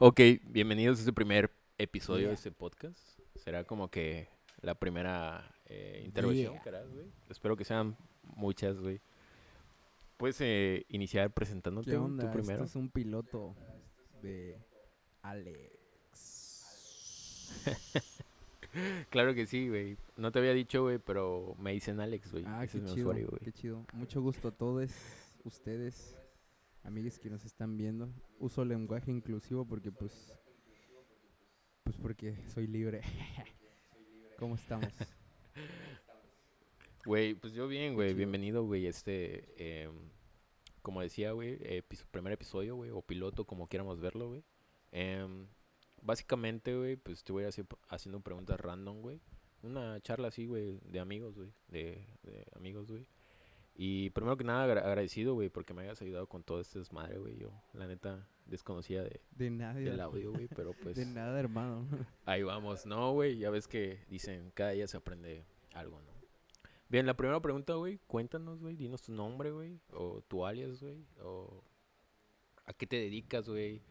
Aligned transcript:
Ok, 0.00 0.20
bienvenidos 0.48 0.98
a 0.98 1.00
este 1.02 1.12
primer 1.12 1.52
episodio 1.78 2.26
de 2.26 2.34
este 2.34 2.50
podcast. 2.50 2.98
Será 3.36 3.62
como 3.62 3.88
que 3.92 4.28
la 4.60 4.74
primera 4.74 5.54
eh, 5.66 6.02
intervención 6.04 6.58
güey. 6.92 7.06
Espero 7.30 7.56
que 7.56 7.64
sean 7.64 7.96
muchas, 8.24 8.80
güey. 8.80 9.00
Puedes 10.16 10.40
eh, 10.40 10.84
iniciar 10.88 11.32
presentándote 11.32 11.92
¿Qué 11.92 11.96
tú 11.96 12.02
onda? 12.02 12.32
primero. 12.32 12.64
Este 12.64 12.70
es 12.70 12.76
un 12.76 12.90
piloto 12.90 13.54
de 14.20 14.58
Alex. 15.22 15.70
Claro 19.08 19.34
que 19.34 19.46
sí, 19.46 19.68
güey. 19.68 19.96
No 20.16 20.32
te 20.32 20.40
había 20.40 20.52
dicho, 20.52 20.82
güey, 20.82 20.98
pero 20.98 21.54
me 21.60 21.70
dicen 21.72 22.00
Alex, 22.00 22.32
güey. 22.32 22.42
Ah, 22.44 22.64
Ese 22.64 22.72
qué 22.72 22.78
es 22.78 22.82
mi 22.82 22.90
chido, 22.96 23.06
usuario, 23.10 23.28
güey. 23.28 23.40
qué 23.44 23.52
chido. 23.52 23.86
Mucho 23.92 24.20
gusto 24.20 24.48
a 24.48 24.50
todos 24.50 24.90
ustedes, 25.44 26.18
amigos 26.84 27.18
que 27.18 27.30
nos 27.30 27.44
están 27.44 27.76
viendo. 27.76 28.12
Uso 28.38 28.64
lenguaje 28.64 29.10
inclusivo 29.10 29.66
porque 29.66 29.90
pues 29.92 30.32
pues 31.82 31.96
porque 31.96 32.36
soy 32.48 32.66
libre. 32.66 33.02
¿Cómo 34.38 34.54
estamos? 34.54 34.88
Güey, 37.04 37.34
pues 37.34 37.52
yo 37.52 37.68
bien, 37.68 37.94
güey. 37.94 38.14
Bienvenido, 38.14 38.64
güey. 38.64 38.86
Este, 38.86 39.44
em, 39.82 39.92
como 40.80 41.02
decía, 41.02 41.32
güey, 41.32 41.58
epi- 41.62 42.02
primer 42.10 42.32
episodio, 42.32 42.76
güey, 42.76 42.90
o 42.90 43.02
piloto, 43.02 43.44
como 43.46 43.68
quieramos 43.68 44.00
verlo, 44.00 44.28
güey. 44.28 44.44
Em, 44.92 45.46
básicamente, 46.00 46.74
güey, 46.74 46.96
pues 46.96 47.22
te 47.22 47.32
voy 47.32 47.44
a 47.44 47.48
hacer 47.48 47.66
haciendo 47.88 48.20
preguntas 48.20 48.58
random, 48.58 49.02
güey. 49.02 49.20
Una 49.62 50.00
charla 50.00 50.28
así, 50.28 50.46
güey, 50.46 50.80
de 50.84 51.00
amigos, 51.00 51.36
güey. 51.36 51.52
De, 51.68 52.06
de 52.22 52.46
amigos, 52.54 52.90
güey. 52.90 53.06
Y 53.76 54.10
primero 54.10 54.36
que 54.36 54.44
nada, 54.44 54.64
agra- 54.64 54.86
agradecido, 54.86 55.34
güey, 55.34 55.48
porque 55.48 55.74
me 55.74 55.82
hayas 55.82 56.00
ayudado 56.00 56.28
con 56.28 56.44
todo 56.44 56.60
este 56.60 56.78
desmadre, 56.78 57.18
güey. 57.18 57.36
Yo, 57.36 57.50
la 57.72 57.86
neta, 57.88 58.28
desconocía 58.46 59.02
de, 59.02 59.20
De 59.32 59.50
nada. 59.50 59.74
del 59.74 60.00
audio, 60.00 60.30
güey, 60.32 60.46
pero 60.48 60.72
pues... 60.82 60.96
De 60.96 61.04
nada, 61.06 61.38
hermano. 61.40 61.86
Ahí 62.24 62.42
vamos, 62.44 62.86
no, 62.86 63.12
güey, 63.12 63.36
ya 63.38 63.50
ves 63.50 63.66
que 63.66 63.98
dicen, 64.08 64.52
cada 64.54 64.70
día 64.70 64.86
se 64.86 64.96
aprende 64.96 65.44
algo, 65.72 66.00
¿no? 66.02 66.14
Bien, 66.88 67.06
la 67.06 67.16
primera 67.16 67.40
pregunta, 67.40 67.74
güey, 67.74 67.98
cuéntanos, 68.06 68.60
güey, 68.60 68.76
dinos 68.76 69.02
tu 69.02 69.12
nombre, 69.12 69.50
güey, 69.50 69.80
o 69.92 70.20
tu 70.28 70.46
alias, 70.46 70.80
güey, 70.80 71.04
o 71.22 71.64
a 72.66 72.72
qué 72.74 72.86
te 72.86 72.96
dedicas, 72.96 73.48
güey, 73.48 73.82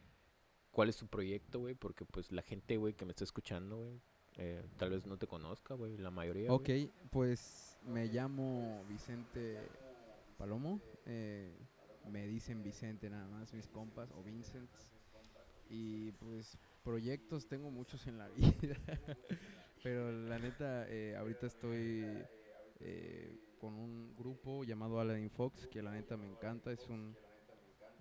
cuál 0.71 0.87
es 0.87 0.95
tu 0.97 1.07
proyecto, 1.07 1.59
güey, 1.59 1.75
porque 1.75 2.05
pues 2.05 2.31
la 2.31 2.41
gente, 2.43 2.77
güey, 2.77 2.93
que 2.93 3.03
me 3.03 3.11
está 3.11 3.25
escuchando, 3.25 3.77
güey, 3.77 3.99
eh, 4.37 4.63
tal 4.77 4.91
vez 4.91 5.05
no 5.05 5.17
te 5.17 5.27
conozca, 5.27 5.73
güey, 5.73 5.97
la 5.97 6.11
mayoría. 6.11 6.53
Ok, 6.53 6.69
pues 7.09 7.72
me 7.85 8.07
llamo 8.07 8.83
Vicente 8.87 9.57
Palomo. 10.37 10.79
eh, 11.05 11.51
me 12.09 12.27
dicen 12.27 12.63
Vicente 12.63 13.09
nada 13.09 13.27
más, 13.27 13.53
mis 13.53 13.67
compas, 13.67 14.11
o 14.11 14.23
Vincent. 14.23 14.69
Y 15.69 16.11
pues 16.13 16.57
proyectos 16.83 17.47
tengo 17.47 17.71
muchos 17.71 18.05
en 18.07 18.17
la 18.17 18.27
vida. 18.61 18.77
Pero 19.81 20.11
la 20.11 20.39
neta, 20.39 20.87
eh, 20.89 21.15
ahorita 21.17 21.47
estoy 21.47 22.05
eh, 22.79 23.37
con 23.59 23.73
un 23.73 24.15
grupo 24.15 24.63
llamado 24.63 24.99
Aladdin 24.99 25.29
Fox, 25.29 25.67
que 25.67 25.81
la 25.81 25.91
neta 25.91 26.17
me 26.17 26.27
encanta. 26.27 26.71
Es 26.71 26.87
un 26.89 27.15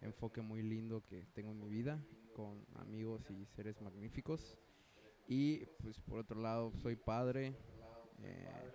enfoque 0.01 0.41
muy 0.43 0.63
lindo 0.63 1.05
que 1.05 1.27
tengo 1.35 1.53
en 1.53 1.61
mi 1.61 1.69
vida, 1.69 2.05
con 2.35 2.65
amigos 2.75 3.31
y 3.31 3.47
seres 3.47 3.81
magníficos. 3.81 4.59
Y 5.29 5.65
pues 5.81 6.01
por 6.01 6.19
otro 6.19 6.41
lado, 6.41 6.73
soy 6.73 6.97
padre, 6.97 7.55
eh, 8.23 8.73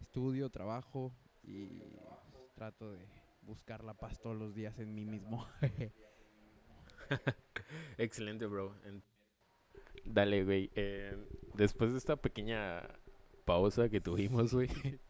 estudio, 0.00 0.50
trabajo 0.50 1.12
y 1.42 1.82
trato 2.54 2.92
de 2.92 3.06
buscar 3.42 3.84
la 3.84 3.94
paz 3.94 4.20
todos 4.20 4.36
los 4.36 4.54
días 4.54 4.78
en 4.78 4.94
mí 4.94 5.04
mismo. 5.04 5.46
Excelente, 7.98 8.46
bro. 8.46 8.74
Dale, 10.04 10.44
güey, 10.44 10.70
eh, 10.74 11.16
después 11.54 11.92
de 11.92 11.98
esta 11.98 12.16
pequeña 12.16 12.82
pausa 13.44 13.88
que 13.88 14.00
tuvimos, 14.00 14.54
güey, 14.54 14.68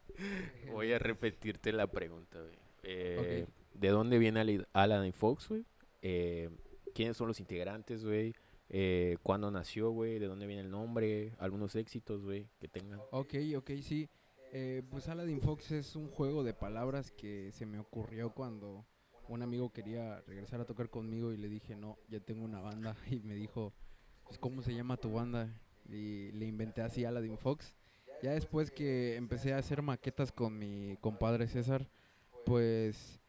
voy 0.73 0.93
a 0.93 0.99
repetirte 0.99 1.73
la 1.73 1.87
pregunta, 1.87 2.41
güey. 2.41 2.59
Eh, 2.83 3.47
¿De 3.75 3.89
dónde 3.89 4.19
viene 4.19 4.65
Aladdin 4.73 5.13
Fox, 5.13 5.49
güey? 5.49 5.65
Eh, 6.03 6.51
¿Quiénes 6.95 7.17
son 7.17 7.29
los 7.29 7.41
integrantes, 7.41 8.05
güey? 8.05 8.35
Eh, 8.69 9.17
¿Cuándo 9.23 9.51
nació, 9.51 9.91
güey? 9.91 10.19
¿De 10.19 10.27
dónde 10.27 10.47
viene 10.47 10.63
el 10.63 10.71
nombre? 10.71 11.35
¿Algunos 11.39 11.77
éxitos, 11.77 12.23
güey, 12.23 12.49
que 12.59 12.69
tengan? 12.69 13.01
ok, 13.11 13.35
ok, 13.57 13.71
sí. 13.83 14.09
Eh, 14.53 14.83
pues 14.91 15.09
Aladdin 15.09 15.41
Fox 15.41 15.71
es 15.71 15.95
un 15.95 16.09
juego 16.09 16.43
de 16.43 16.55
palabras 16.55 17.13
que 17.13 17.53
se 17.53 17.67
me 17.67 17.79
ocurrió 17.79 18.31
cuando 18.31 18.85
un 19.29 19.43
amigo 19.43 19.73
quería 19.73 20.21
regresar 20.27 20.61
a 20.61 20.65
tocar 20.65 20.91
conmigo 20.91 21.33
y 21.33 21.37
le 21.37 21.49
dije, 21.49 21.77
no, 21.77 21.99
ya 22.09 22.19
tengo 22.21 22.45
una 22.45 22.61
banda. 22.61 22.97
Y 23.11 23.21
me 23.21 23.35
dijo, 23.35 23.73
pues, 24.25 24.39
¿cómo 24.39 24.63
se 24.63 24.75
llama 24.75 24.97
tu 24.97 25.13
banda? 25.13 25.49
Y 25.89 26.33
le 26.33 26.47
inventé 26.47 26.83
así 26.83 27.05
Aladdin 27.05 27.39
Fox. 27.39 27.77
Ya 28.23 28.33
después 28.33 28.71
que 28.71 29.17
empecé 29.17 29.55
a 29.55 29.59
hacer 29.59 29.83
maquetas 29.83 30.33
con 30.33 30.59
mi 30.59 30.97
compadre 31.01 31.47
César, 31.47 31.89
pues 32.45 33.21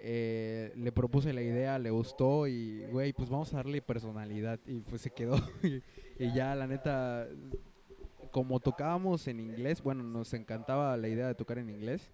eh, 0.00 0.72
le 0.76 0.92
propuse 0.92 1.32
la 1.32 1.42
idea, 1.42 1.78
le 1.78 1.90
gustó 1.90 2.46
y, 2.46 2.86
güey, 2.86 3.12
pues 3.12 3.28
vamos 3.28 3.52
a 3.52 3.58
darle 3.58 3.82
personalidad. 3.82 4.60
Y 4.64 4.80
pues 4.80 5.02
se 5.02 5.10
quedó. 5.10 5.36
y, 5.62 5.82
y 6.18 6.32
ya, 6.32 6.54
la 6.54 6.66
neta, 6.66 7.28
como 8.30 8.60
tocábamos 8.60 9.26
en 9.28 9.40
inglés, 9.40 9.82
bueno, 9.82 10.02
nos 10.02 10.32
encantaba 10.34 10.96
la 10.96 11.08
idea 11.08 11.26
de 11.26 11.34
tocar 11.34 11.58
en 11.58 11.70
inglés. 11.70 12.10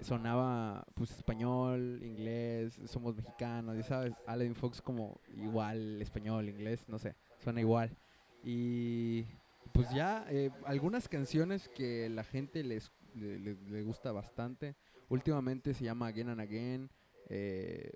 Sonaba 0.00 0.86
pues 0.94 1.10
español, 1.10 2.00
inglés, 2.02 2.80
somos 2.86 3.14
mexicanos, 3.14 3.76
ya 3.76 3.82
sabes, 3.82 4.14
Aladdin 4.26 4.54
Fox 4.54 4.80
como 4.80 5.20
igual, 5.36 6.00
español, 6.00 6.48
inglés, 6.48 6.84
no 6.88 6.98
sé, 6.98 7.14
suena 7.38 7.60
igual. 7.60 7.94
Y 8.42 9.26
pues 9.72 9.90
ya, 9.90 10.24
eh, 10.30 10.50
algunas 10.64 11.08
canciones 11.08 11.68
que 11.68 12.08
la 12.08 12.24
gente 12.24 12.64
les, 12.64 12.90
le, 13.14 13.82
gusta 13.82 14.10
bastante. 14.10 14.74
Últimamente 15.10 15.74
se 15.74 15.84
llama 15.84 16.06
Again 16.06 16.30
and 16.30 16.40
Again. 16.40 16.90
eh, 17.28 17.92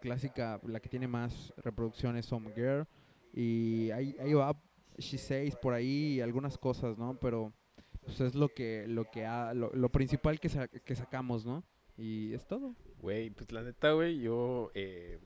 clásica, 0.00 0.60
la 0.64 0.80
que 0.80 0.88
tiene 0.88 1.06
más 1.06 1.52
reproducciones, 1.58 2.26
Some 2.26 2.52
Girl. 2.54 2.86
Y 3.32 3.90
ahí, 3.90 4.16
ahí 4.20 4.32
va 4.32 4.60
She 5.00 5.18
Says 5.18 5.56
por 5.56 5.74
ahí 5.74 6.14
y 6.14 6.20
algunas 6.20 6.56
cosas, 6.58 6.96
¿no? 6.98 7.18
Pero 7.20 7.52
pues 8.04 8.20
es 8.20 8.34
lo 8.34 8.48
que, 8.48 8.86
lo 8.88 9.04
que 9.10 9.26
ha, 9.26 9.52
lo, 9.54 9.70
lo 9.74 9.88
principal 9.90 10.40
que, 10.40 10.48
sa- 10.48 10.68
que 10.68 10.94
sacamos, 10.96 11.44
¿no? 11.44 11.64
Y 11.96 12.32
es 12.32 12.46
todo. 12.46 12.74
Güey, 13.00 13.30
pues 13.30 13.52
la 13.52 13.62
neta, 13.62 13.92
güey, 13.92 14.20
yo 14.20 14.70
eh, 14.74 15.18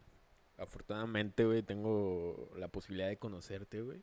afortunadamente, 0.58 1.44
güey, 1.44 1.62
tengo 1.62 2.50
la 2.56 2.68
posibilidad 2.68 3.08
de 3.08 3.16
conocerte, 3.18 3.80
güey. 3.82 4.02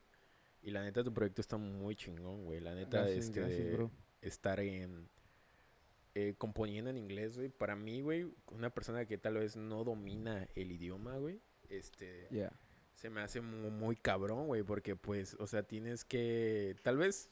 Y 0.62 0.72
la 0.72 0.84
neta, 0.84 1.04
tu 1.04 1.12
proyecto 1.14 1.42
está 1.42 1.58
muy 1.58 1.96
chingón, 1.96 2.46
güey. 2.46 2.60
La 2.60 2.76
neta, 2.76 3.00
Gracias, 3.02 3.26
este, 3.26 3.40
gracias, 3.40 3.74
bro. 3.74 3.92
estar 4.22 4.60
en 4.60 5.10
eh, 6.14 6.36
componiendo 6.38 6.90
en 6.90 6.98
inglés, 6.98 7.36
güey. 7.38 7.50
Para 7.50 7.76
mí, 7.76 8.02
güey, 8.02 8.28
una 8.52 8.70
persona 8.70 9.06
que 9.06 9.18
tal 9.18 9.36
vez 9.36 9.56
no 9.56 9.84
domina 9.84 10.48
el 10.56 10.72
idioma, 10.72 11.18
güey, 11.18 11.42
este, 11.70 12.28
Yeah. 12.32 12.52
Se 13.02 13.10
me 13.10 13.22
hace 13.22 13.42
mu- 13.42 13.72
muy, 13.72 13.96
cabrón, 13.96 14.46
güey, 14.46 14.62
porque 14.62 14.96
pues, 14.96 15.36
o 15.40 15.48
sea, 15.48 15.64
tienes 15.64 16.06
que, 16.06 16.76
tal 16.84 16.98
vez, 16.98 17.32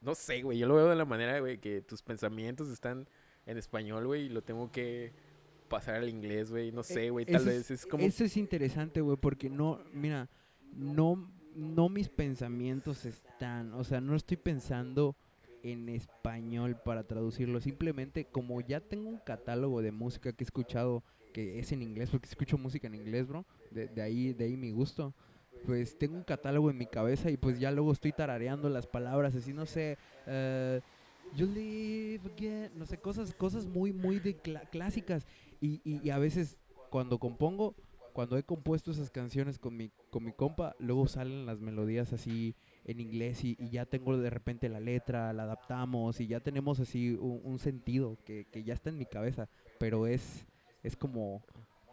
no 0.00 0.16
sé, 0.16 0.42
güey, 0.42 0.58
yo 0.58 0.66
lo 0.66 0.74
veo 0.74 0.88
de 0.88 0.96
la 0.96 1.04
manera, 1.04 1.38
güey, 1.38 1.58
que 1.58 1.80
tus 1.82 2.02
pensamientos 2.02 2.68
están 2.68 3.08
en 3.46 3.56
español, 3.56 4.08
güey, 4.08 4.22
y 4.26 4.28
lo 4.28 4.42
tengo 4.42 4.72
que 4.72 5.12
pasar 5.68 5.94
al 5.94 6.08
inglés, 6.08 6.50
güey, 6.50 6.72
no 6.72 6.82
sé, 6.82 7.10
güey, 7.10 7.26
tal 7.26 7.36
eso 7.36 7.44
vez 7.44 7.70
es 7.70 7.86
como... 7.86 8.02
Eso 8.02 8.24
es 8.24 8.36
interesante, 8.36 9.02
güey, 9.02 9.16
porque 9.16 9.48
no, 9.48 9.84
mira, 9.92 10.28
no, 10.72 11.30
no 11.54 11.88
mis 11.88 12.08
pensamientos 12.08 13.04
están, 13.04 13.72
o 13.74 13.84
sea, 13.84 14.00
no 14.00 14.16
estoy 14.16 14.36
pensando 14.36 15.14
en 15.62 15.88
español 15.90 16.76
para 16.84 17.04
traducirlo, 17.04 17.60
simplemente 17.60 18.24
como 18.24 18.60
ya 18.62 18.80
tengo 18.80 19.08
un 19.10 19.18
catálogo 19.18 19.80
de 19.80 19.92
música 19.92 20.32
que 20.32 20.42
he 20.42 20.46
escuchado 20.46 21.04
que 21.32 21.58
es 21.58 21.72
en 21.72 21.82
inglés, 21.82 22.10
porque 22.10 22.28
escucho 22.28 22.58
música 22.58 22.86
en 22.88 22.94
inglés, 22.94 23.26
bro, 23.26 23.44
de, 23.74 24.02
ahí, 24.02 24.32
de 24.32 24.44
ahí 24.44 24.56
mi 24.56 24.70
gusto, 24.70 25.14
pues 25.66 25.98
tengo 25.98 26.16
un 26.16 26.24
catálogo 26.24 26.70
en 26.70 26.78
mi 26.78 26.86
cabeza 26.86 27.30
y 27.30 27.36
pues 27.36 27.58
ya 27.58 27.70
luego 27.70 27.92
estoy 27.92 28.12
tarareando 28.12 28.68
las 28.68 28.86
palabras, 28.86 29.34
así, 29.34 29.52
no 29.52 29.66
sé, 29.66 29.98
eh, 30.26 30.80
you 31.34 31.46
live 31.46 32.30
again, 32.32 32.70
no 32.76 32.86
sé, 32.86 32.98
cosas, 32.98 33.34
cosas 33.34 33.66
muy, 33.66 33.92
muy 33.92 34.20
de 34.20 34.36
clásicas. 34.36 35.26
Y, 35.60 35.80
y, 35.84 36.10
a 36.10 36.18
veces 36.18 36.58
cuando 36.90 37.18
compongo, 37.18 37.74
cuando 38.12 38.36
he 38.36 38.42
compuesto 38.42 38.90
esas 38.90 39.10
canciones 39.10 39.58
con 39.58 39.76
mi, 39.76 39.90
con 40.10 40.24
mi 40.24 40.32
compa, 40.32 40.76
luego 40.78 41.08
salen 41.08 41.46
las 41.46 41.60
melodías 41.60 42.12
así 42.12 42.54
en 42.84 43.00
inglés 43.00 43.42
y, 43.44 43.56
y 43.58 43.70
ya 43.70 43.86
tengo 43.86 44.16
de 44.18 44.30
repente 44.30 44.68
la 44.68 44.80
letra, 44.80 45.32
la 45.32 45.44
adaptamos 45.44 46.20
y 46.20 46.26
ya 46.26 46.40
tenemos 46.40 46.78
así 46.80 47.14
un, 47.14 47.40
un 47.42 47.58
sentido 47.58 48.18
que, 48.24 48.46
que 48.52 48.62
ya 48.62 48.74
está 48.74 48.90
en 48.90 48.98
mi 48.98 49.06
cabeza, 49.06 49.48
pero 49.78 50.06
es, 50.06 50.46
es 50.82 50.96
como, 50.96 51.42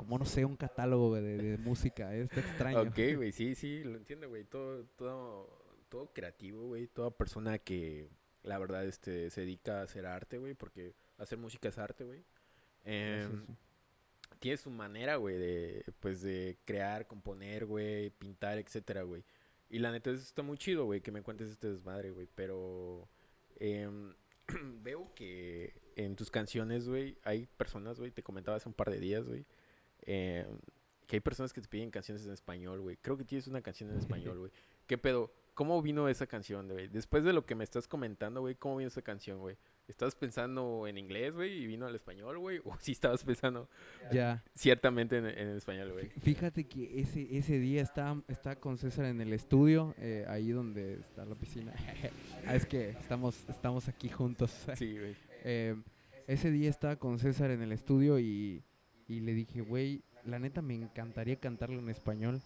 como 0.01 0.17
no 0.17 0.25
sé, 0.25 0.45
un 0.45 0.57
catálogo 0.57 1.13
de, 1.13 1.37
de 1.37 1.57
música, 1.59 2.15
eh, 2.15 2.23
está 2.23 2.39
extraño. 2.39 2.81
Ok, 2.81 2.97
güey, 3.17 3.31
sí, 3.31 3.53
sí, 3.53 3.83
lo 3.83 3.97
entiendo, 3.97 4.27
güey. 4.27 4.43
Todo, 4.45 4.83
todo, 4.95 5.47
todo 5.89 6.11
creativo, 6.11 6.69
güey. 6.69 6.87
Toda 6.87 7.11
persona 7.11 7.59
que, 7.59 8.09
la 8.41 8.57
verdad, 8.57 8.83
este, 8.83 9.29
se 9.29 9.41
dedica 9.41 9.81
a 9.81 9.83
hacer 9.83 10.07
arte, 10.07 10.39
güey. 10.39 10.55
Porque 10.55 10.95
hacer 11.19 11.37
música 11.37 11.69
es 11.69 11.77
arte, 11.77 12.03
güey. 12.03 12.23
Em, 12.83 13.45
sí. 13.45 13.53
tiene 14.39 14.57
su 14.57 14.71
manera, 14.71 15.17
güey, 15.17 15.37
de, 15.37 15.85
pues, 15.99 16.23
de 16.23 16.57
crear, 16.65 17.05
componer, 17.05 17.67
güey, 17.67 18.09
pintar, 18.09 18.57
etcétera, 18.57 19.03
güey. 19.03 19.23
Y 19.69 19.77
la 19.77 19.91
neta, 19.91 20.09
eso 20.09 20.23
está 20.23 20.41
muy 20.41 20.57
chido, 20.57 20.85
güey, 20.85 21.01
que 21.01 21.11
me 21.11 21.21
cuentes 21.21 21.51
este 21.51 21.71
desmadre, 21.71 22.09
güey. 22.09 22.27
Pero 22.33 23.07
em, 23.59 24.15
veo 24.81 25.13
que 25.13 25.75
en 25.95 26.15
tus 26.15 26.31
canciones, 26.31 26.87
güey, 26.87 27.19
hay 27.23 27.45
personas, 27.55 27.99
güey, 27.99 28.09
te 28.09 28.23
comentaba 28.23 28.57
hace 28.57 28.67
un 28.67 28.73
par 28.73 28.89
de 28.89 28.99
días, 28.99 29.27
güey, 29.27 29.45
em, 30.01 30.45
que 31.07 31.17
hay 31.17 31.19
personas 31.19 31.51
que 31.51 31.61
te 31.61 31.67
piden 31.67 31.91
canciones 31.91 32.25
en 32.25 32.31
español, 32.31 32.79
güey. 32.81 32.97
Creo 32.97 33.17
que 33.17 33.25
tienes 33.25 33.47
una 33.47 33.61
canción 33.61 33.89
en 33.91 33.97
español, 33.97 34.39
güey. 34.39 34.51
¿Qué 34.87 34.97
pedo? 34.97 35.31
¿Cómo 35.53 35.81
vino 35.81 36.07
esa 36.07 36.25
canción, 36.27 36.69
güey? 36.69 36.87
Después 36.87 37.23
de 37.23 37.33
lo 37.33 37.45
que 37.45 37.55
me 37.55 37.63
estás 37.65 37.87
comentando, 37.87 38.39
güey, 38.41 38.55
¿cómo 38.55 38.77
vino 38.77 38.87
esa 38.87 39.01
canción, 39.01 39.39
güey? 39.39 39.57
¿Estabas 39.87 40.15
pensando 40.15 40.87
en 40.87 40.97
inglés, 40.97 41.33
güey, 41.33 41.63
y 41.63 41.67
vino 41.67 41.85
al 41.85 41.93
español, 41.95 42.39
güey? 42.39 42.59
¿O 42.63 42.77
sí 42.79 42.93
estabas 42.93 43.23
pensando 43.25 43.67
Ya. 44.13 44.41
ciertamente 44.55 45.17
en, 45.17 45.25
en 45.25 45.49
español, 45.49 45.91
güey? 45.91 46.07
Fíjate 46.21 46.63
que 46.63 47.01
ese, 47.01 47.37
ese 47.37 47.59
día 47.59 47.81
estaba, 47.81 48.23
estaba 48.29 48.55
con 48.55 48.77
César 48.77 49.05
en 49.05 49.19
el 49.19 49.33
estudio, 49.33 49.93
eh, 49.97 50.23
ahí 50.29 50.51
donde 50.51 50.99
está 50.99 51.25
la 51.25 51.35
piscina. 51.35 51.73
Ah, 52.47 52.55
es 52.55 52.65
que 52.65 52.89
estamos, 52.91 53.47
estamos 53.49 53.87
aquí 53.87 54.09
juntos. 54.09 54.65
Sí, 54.75 54.97
güey. 54.97 55.15
Eh, 55.43 55.75
ese 56.27 56.49
día 56.49 56.69
estaba 56.69 56.95
con 56.95 57.19
César 57.19 57.51
en 57.51 57.61
el 57.61 57.71
estudio 57.71 58.17
y, 58.19 58.63
y 59.11 59.19
le 59.19 59.33
dije, 59.33 59.61
güey, 59.61 60.03
la 60.25 60.39
neta 60.39 60.61
me 60.61 60.75
encantaría 60.75 61.35
cantarlo 61.35 61.79
en 61.79 61.89
español. 61.89 62.41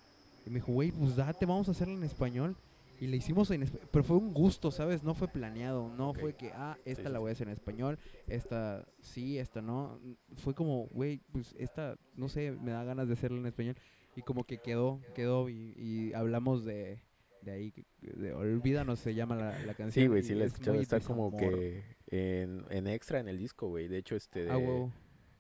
Y 0.46 0.50
me 0.50 0.56
dijo, 0.56 0.72
güey, 0.72 0.92
pues 0.92 1.16
date, 1.16 1.46
vamos 1.46 1.68
a 1.68 1.72
hacerlo 1.72 1.94
en 1.96 2.04
español. 2.04 2.56
Y 3.00 3.08
le 3.08 3.18
hicimos 3.18 3.52
en 3.52 3.64
español. 3.64 3.90
Pero 3.92 4.04
fue 4.06 4.18
un 4.18 4.34
gusto, 4.34 4.72
¿sabes? 4.72 5.04
No 5.04 5.16
fue 5.16 5.28
planeado. 5.28 5.90
No 5.98 6.14
fue 6.14 6.34
que, 6.34 6.52
ah, 6.54 6.78
esta 6.86 7.10
sí, 7.10 7.14
la 7.14 7.20
voy 7.20 7.30
a 7.30 7.34
hacer 7.34 7.48
en 7.48 7.54
español. 7.54 8.00
Esta 8.28 8.86
sí, 9.02 9.38
esta 9.38 9.62
no. 9.62 10.00
Fue 10.38 10.54
como, 10.54 10.88
güey, 10.88 11.20
pues 11.32 11.54
esta, 11.60 11.98
no 12.16 12.30
sé, 12.30 12.52
me 12.52 12.72
da 12.72 12.84
ganas 12.86 13.08
de 13.08 13.14
hacerla 13.14 13.40
en 13.40 13.48
español. 13.48 13.76
Y 14.16 14.22
como 14.22 14.46
que 14.46 14.60
quedó, 14.60 15.02
quedó. 15.14 15.50
Y, 15.50 15.74
y 15.78 16.14
hablamos 16.14 16.64
de, 16.64 17.02
de 17.42 17.52
ahí. 17.52 17.74
De 18.00 18.34
Olvídanos 18.34 19.00
se 19.00 19.14
llama 19.14 19.36
la, 19.36 19.60
la 19.66 19.74
canción. 19.74 20.04
Sí, 20.04 20.08
güey, 20.08 20.24
sí 20.24 20.34
la 20.34 20.46
he 20.46 20.48
escuchado. 20.48 20.80
Está 20.80 21.02
como 21.02 21.36
que 21.36 21.84
en, 22.08 22.64
en 22.70 22.88
extra 22.88 23.20
en 23.20 23.28
el 23.28 23.38
disco, 23.38 23.68
güey. 23.68 23.90
De 23.90 23.98
hecho, 23.98 24.16
este 24.16 24.46
de 24.46 24.52
Ah, 24.52 24.58
huevo. 24.58 24.94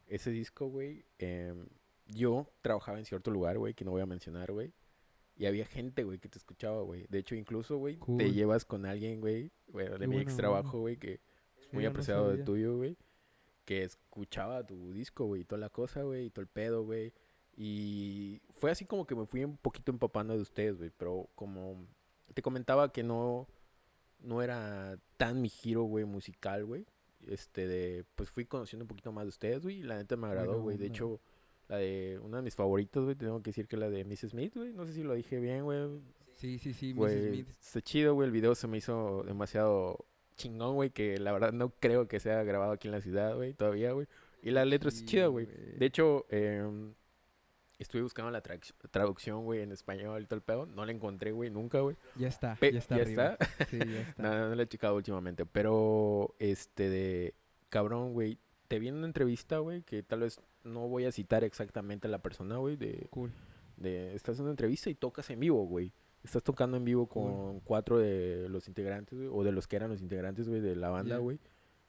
Ese 0.07 0.31
disco, 0.31 0.67
güey, 0.67 1.05
em, 1.19 1.67
yo 2.07 2.47
trabajaba 2.61 2.99
en 2.99 3.05
cierto 3.05 3.31
lugar, 3.31 3.57
güey, 3.57 3.73
que 3.73 3.85
no 3.85 3.91
voy 3.91 4.01
a 4.01 4.05
mencionar, 4.05 4.51
güey. 4.51 4.73
Y 5.37 5.47
había 5.47 5.65
gente, 5.65 6.03
güey, 6.03 6.19
que 6.19 6.29
te 6.29 6.37
escuchaba, 6.37 6.81
güey. 6.81 7.05
De 7.09 7.19
hecho, 7.19 7.35
incluso, 7.35 7.77
güey, 7.77 7.97
te 8.17 8.31
llevas 8.31 8.63
con 8.63 8.85
alguien, 8.85 9.19
güey, 9.19 9.51
bueno, 9.67 9.97
de 9.97 10.07
mi 10.07 10.15
buena 10.15 10.29
ex 10.29 10.37
trabajo, 10.37 10.79
güey, 10.79 10.97
que 10.97 11.19
es 11.57 11.73
muy 11.73 11.81
Sí, 11.81 11.85
no 11.85 11.89
apreciado 11.89 12.29
de 12.29 12.43
tuyo, 12.43 12.77
güey. 12.77 12.97
Que 13.65 13.83
escuchaba 13.83 14.65
tu 14.65 14.93
disco, 14.93 15.25
güey, 15.25 15.41
y 15.41 15.45
toda 15.45 15.59
la 15.59 15.69
cosa, 15.69 16.03
güey, 16.03 16.27
y 16.27 16.29
todo 16.29 16.41
el 16.41 16.47
pedo, 16.47 16.83
güey. 16.83 17.13
Y 17.57 18.41
fue 18.49 18.71
así 18.71 18.85
como 18.85 19.05
que 19.05 19.15
me 19.15 19.25
fui 19.25 19.43
un 19.43 19.57
poquito 19.57 19.91
empapando 19.91 20.35
de 20.35 20.41
ustedes, 20.41 20.77
güey. 20.77 20.91
Pero 20.95 21.29
como 21.35 21.85
te 22.33 22.41
comentaba 22.41 22.91
que 22.91 23.03
no, 23.03 23.47
no 24.19 24.41
era 24.41 24.97
tan 25.17 25.41
mi 25.41 25.49
giro, 25.49 25.83
güey, 25.83 26.05
musical, 26.05 26.65
güey. 26.65 26.85
Este, 27.29 27.67
de, 27.67 28.05
pues 28.15 28.29
fui 28.29 28.45
conociendo 28.45 28.83
un 28.83 28.87
poquito 28.87 29.11
más 29.11 29.25
de 29.25 29.29
ustedes, 29.29 29.63
güey. 29.63 29.79
Y 29.79 29.83
la 29.83 29.95
neta 29.97 30.15
me 30.15 30.27
agradó, 30.27 30.61
güey. 30.61 30.77
De 30.77 30.87
hecho, 30.87 31.19
la 31.67 31.77
de, 31.77 32.19
una 32.23 32.37
de 32.37 32.43
mis 32.43 32.55
favoritos, 32.55 33.03
güey, 33.03 33.15
tengo 33.15 33.41
que 33.41 33.49
decir 33.49 33.67
que 33.67 33.77
la 33.77 33.89
de 33.89 34.03
Miss 34.05 34.21
Smith, 34.21 34.53
güey. 34.55 34.73
No 34.73 34.85
sé 34.85 34.93
si 34.93 35.03
lo 35.03 35.13
dije 35.13 35.39
bien, 35.39 35.63
güey. 35.63 35.87
Sí, 36.33 36.59
sí, 36.59 36.73
sí, 36.73 36.93
Mrs. 36.93 36.97
Güey, 36.97 37.27
Smith. 37.29 37.47
está 37.61 37.81
chido, 37.81 38.13
güey. 38.13 38.27
El 38.27 38.31
video 38.31 38.55
se 38.55 38.67
me 38.67 38.77
hizo 38.77 39.23
demasiado 39.23 40.05
chingón, 40.35 40.75
güey. 40.75 40.89
Que 40.89 41.17
la 41.17 41.31
verdad 41.31 41.53
no 41.53 41.69
creo 41.79 42.07
que 42.07 42.19
sea 42.19 42.43
grabado 42.43 42.73
aquí 42.73 42.87
en 42.87 42.91
la 42.91 43.01
ciudad, 43.01 43.35
güey, 43.35 43.53
todavía, 43.53 43.93
güey. 43.93 44.07
Y 44.43 44.51
la 44.51 44.63
letra 44.65 44.89
está 44.89 44.99
Sí, 44.99 45.05
chida, 45.05 45.27
güey. 45.27 45.45
De 45.45 45.85
hecho, 45.85 46.25
em, 46.29 46.93
estuve 47.79 48.01
buscando 48.01 48.31
la 48.31 48.41
traduc- 48.41 48.73
traducción, 48.91 49.43
güey, 49.45 49.61
en 49.61 49.71
español 49.71 50.21
y 50.21 50.25
todo 50.25 50.35
el 50.37 50.41
pedo. 50.43 50.65
No 50.65 50.85
la 50.85 50.91
encontré, 50.91 51.31
güey, 51.31 51.49
nunca, 51.49 51.79
güey. 51.81 51.95
Ya 52.17 52.27
está, 52.27 52.55
Pe- 52.55 52.71
ya 52.73 52.79
está 52.79 52.95
¿ya 52.97 53.01
arriba. 53.03 53.37
Sí, 53.69 53.79
ya 53.79 54.01
está. 54.01 54.21
No, 54.23 54.49
no 54.49 54.55
la 54.55 54.63
he 54.63 54.67
checado 54.67 54.95
últimamente. 54.95 55.45
Pero, 55.45 56.35
este, 56.39 56.89
de 56.89 57.33
cabrón, 57.69 58.13
güey. 58.13 58.37
Te 58.67 58.79
vi 58.79 58.87
en 58.87 58.95
una 58.95 59.05
entrevista, 59.05 59.59
güey, 59.59 59.83
que 59.83 60.01
tal 60.01 60.21
vez 60.21 60.39
no 60.63 60.87
voy 60.87 61.05
a 61.05 61.11
citar 61.11 61.43
exactamente 61.43 62.07
a 62.07 62.09
la 62.09 62.19
persona, 62.19 62.57
güey, 62.57 62.75
de, 62.77 63.07
Cool. 63.11 63.31
de 63.77 64.15
estás 64.15 64.37
en 64.39 64.43
una 64.43 64.51
entrevista 64.51 64.89
y 64.89 64.95
tocas 64.95 65.29
en 65.29 65.39
vivo, 65.39 65.65
güey. 65.67 65.93
Estás 66.23 66.41
tocando 66.41 66.75
en 66.77 66.83
vivo 66.83 67.05
Cool. 67.07 67.31
con 67.31 67.59
cuatro 67.59 67.99
de 67.99 68.49
los 68.49 68.67
integrantes, 68.67 69.19
güey, 69.19 69.29
o 69.31 69.43
de 69.43 69.51
los 69.51 69.67
que 69.67 69.75
eran 69.75 69.91
los 69.91 70.01
integrantes, 70.01 70.49
güey, 70.49 70.61
de 70.61 70.75
la 70.75 70.89
banda, 70.89 71.17
güey. 71.17 71.39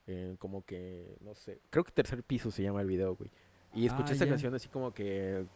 Eh, 0.05 0.35
como 0.37 0.63
que, 0.63 1.17
no 1.21 1.33
sé, 1.33 1.59
creo 1.71 1.83
que 1.83 1.91
Tercer 1.91 2.21
Piso 2.23 2.51
se 2.51 2.61
llama 2.61 2.81
el 2.81 2.87
video, 2.87 3.15
güey. 3.15 3.31
Y 3.73 3.87
escuché 3.87 4.11
Ah, 4.11 4.13
esta 4.13 4.27
canción 4.27 4.53
así 4.53 4.69
como 4.69 4.93
que, 4.93 5.47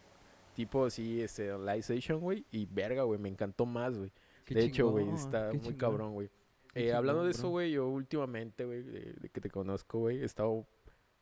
tipo 0.54 0.84
así, 0.86 1.20
este, 1.20 1.56
live 1.58 1.82
session, 1.82 2.20
güey, 2.20 2.44
y 2.50 2.66
verga, 2.66 3.02
güey, 3.02 3.18
me 3.18 3.28
encantó 3.28 3.66
más, 3.66 3.96
güey. 3.98 4.12
Qué 4.44 4.54
De 4.54 4.64
hecho, 4.64 4.90
güey, 4.90 5.08
está 5.10 5.48
muy 5.50 5.60
chingón. 5.60 5.76
cabrón, 5.76 6.12
güey. 6.14 6.30
Eh, 6.74 6.92
hablando 6.92 7.24
de 7.24 7.30
eso, 7.32 7.48
güey, 7.50 7.72
yo 7.72 7.86
últimamente, 7.88 8.64
güey, 8.64 8.82
de, 8.82 9.12
de 9.14 9.28
que 9.28 9.40
te 9.40 9.50
conozco, 9.50 9.98
güey, 10.00 10.22
he 10.22 10.24
estado 10.24 10.66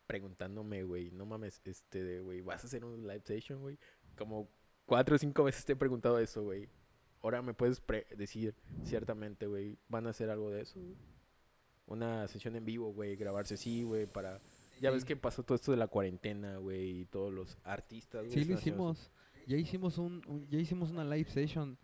preguntándome, 0.06 0.82
güey, 0.84 1.10
no 1.10 1.26
mames, 1.26 1.60
este, 1.64 2.02
de, 2.02 2.20
güey, 2.20 2.40
¿vas 2.40 2.64
a 2.64 2.66
hacer 2.66 2.84
un 2.84 3.02
live 3.06 3.22
session, 3.24 3.60
güey? 3.60 3.78
Como 4.16 4.48
cuatro 4.86 5.16
o 5.16 5.18
cinco 5.18 5.44
veces 5.44 5.64
te 5.64 5.72
he 5.72 5.76
preguntado 5.76 6.18
eso, 6.18 6.42
güey. 6.42 6.68
Ahora 7.22 7.42
me 7.42 7.52
puedes 7.54 7.80
pre- 7.80 8.06
decir 8.16 8.54
ciertamente, 8.84 9.46
güey, 9.46 9.76
¿van 9.88 10.06
a 10.06 10.10
hacer 10.10 10.30
algo 10.30 10.50
de 10.50 10.62
eso? 10.62 10.80
Una 11.86 12.26
sesión 12.28 12.56
en 12.56 12.64
vivo, 12.64 12.92
güey, 12.92 13.16
grabarse 13.16 13.54
así, 13.54 13.82
güey, 13.82 14.06
para... 14.06 14.40
Ya 14.80 14.90
ves 14.90 15.04
que 15.04 15.14
pasó 15.16 15.42
todo 15.42 15.54
esto 15.54 15.70
de 15.72 15.76
la 15.76 15.86
cuarentena, 15.88 16.56
güey, 16.56 17.00
y 17.00 17.04
todos 17.04 17.32
los 17.32 17.58
artistas. 17.64 18.26
Sí, 18.30 18.44
lo 18.44 18.54
hicimos. 18.54 19.10
Ya 19.46 19.56
hicimos 19.56 19.98
un, 19.98 20.22
un- 20.26 20.48
ya 20.48 20.58
hicimos 20.58 20.90
una 20.90 21.04
live 21.04 21.28
session 21.30 21.76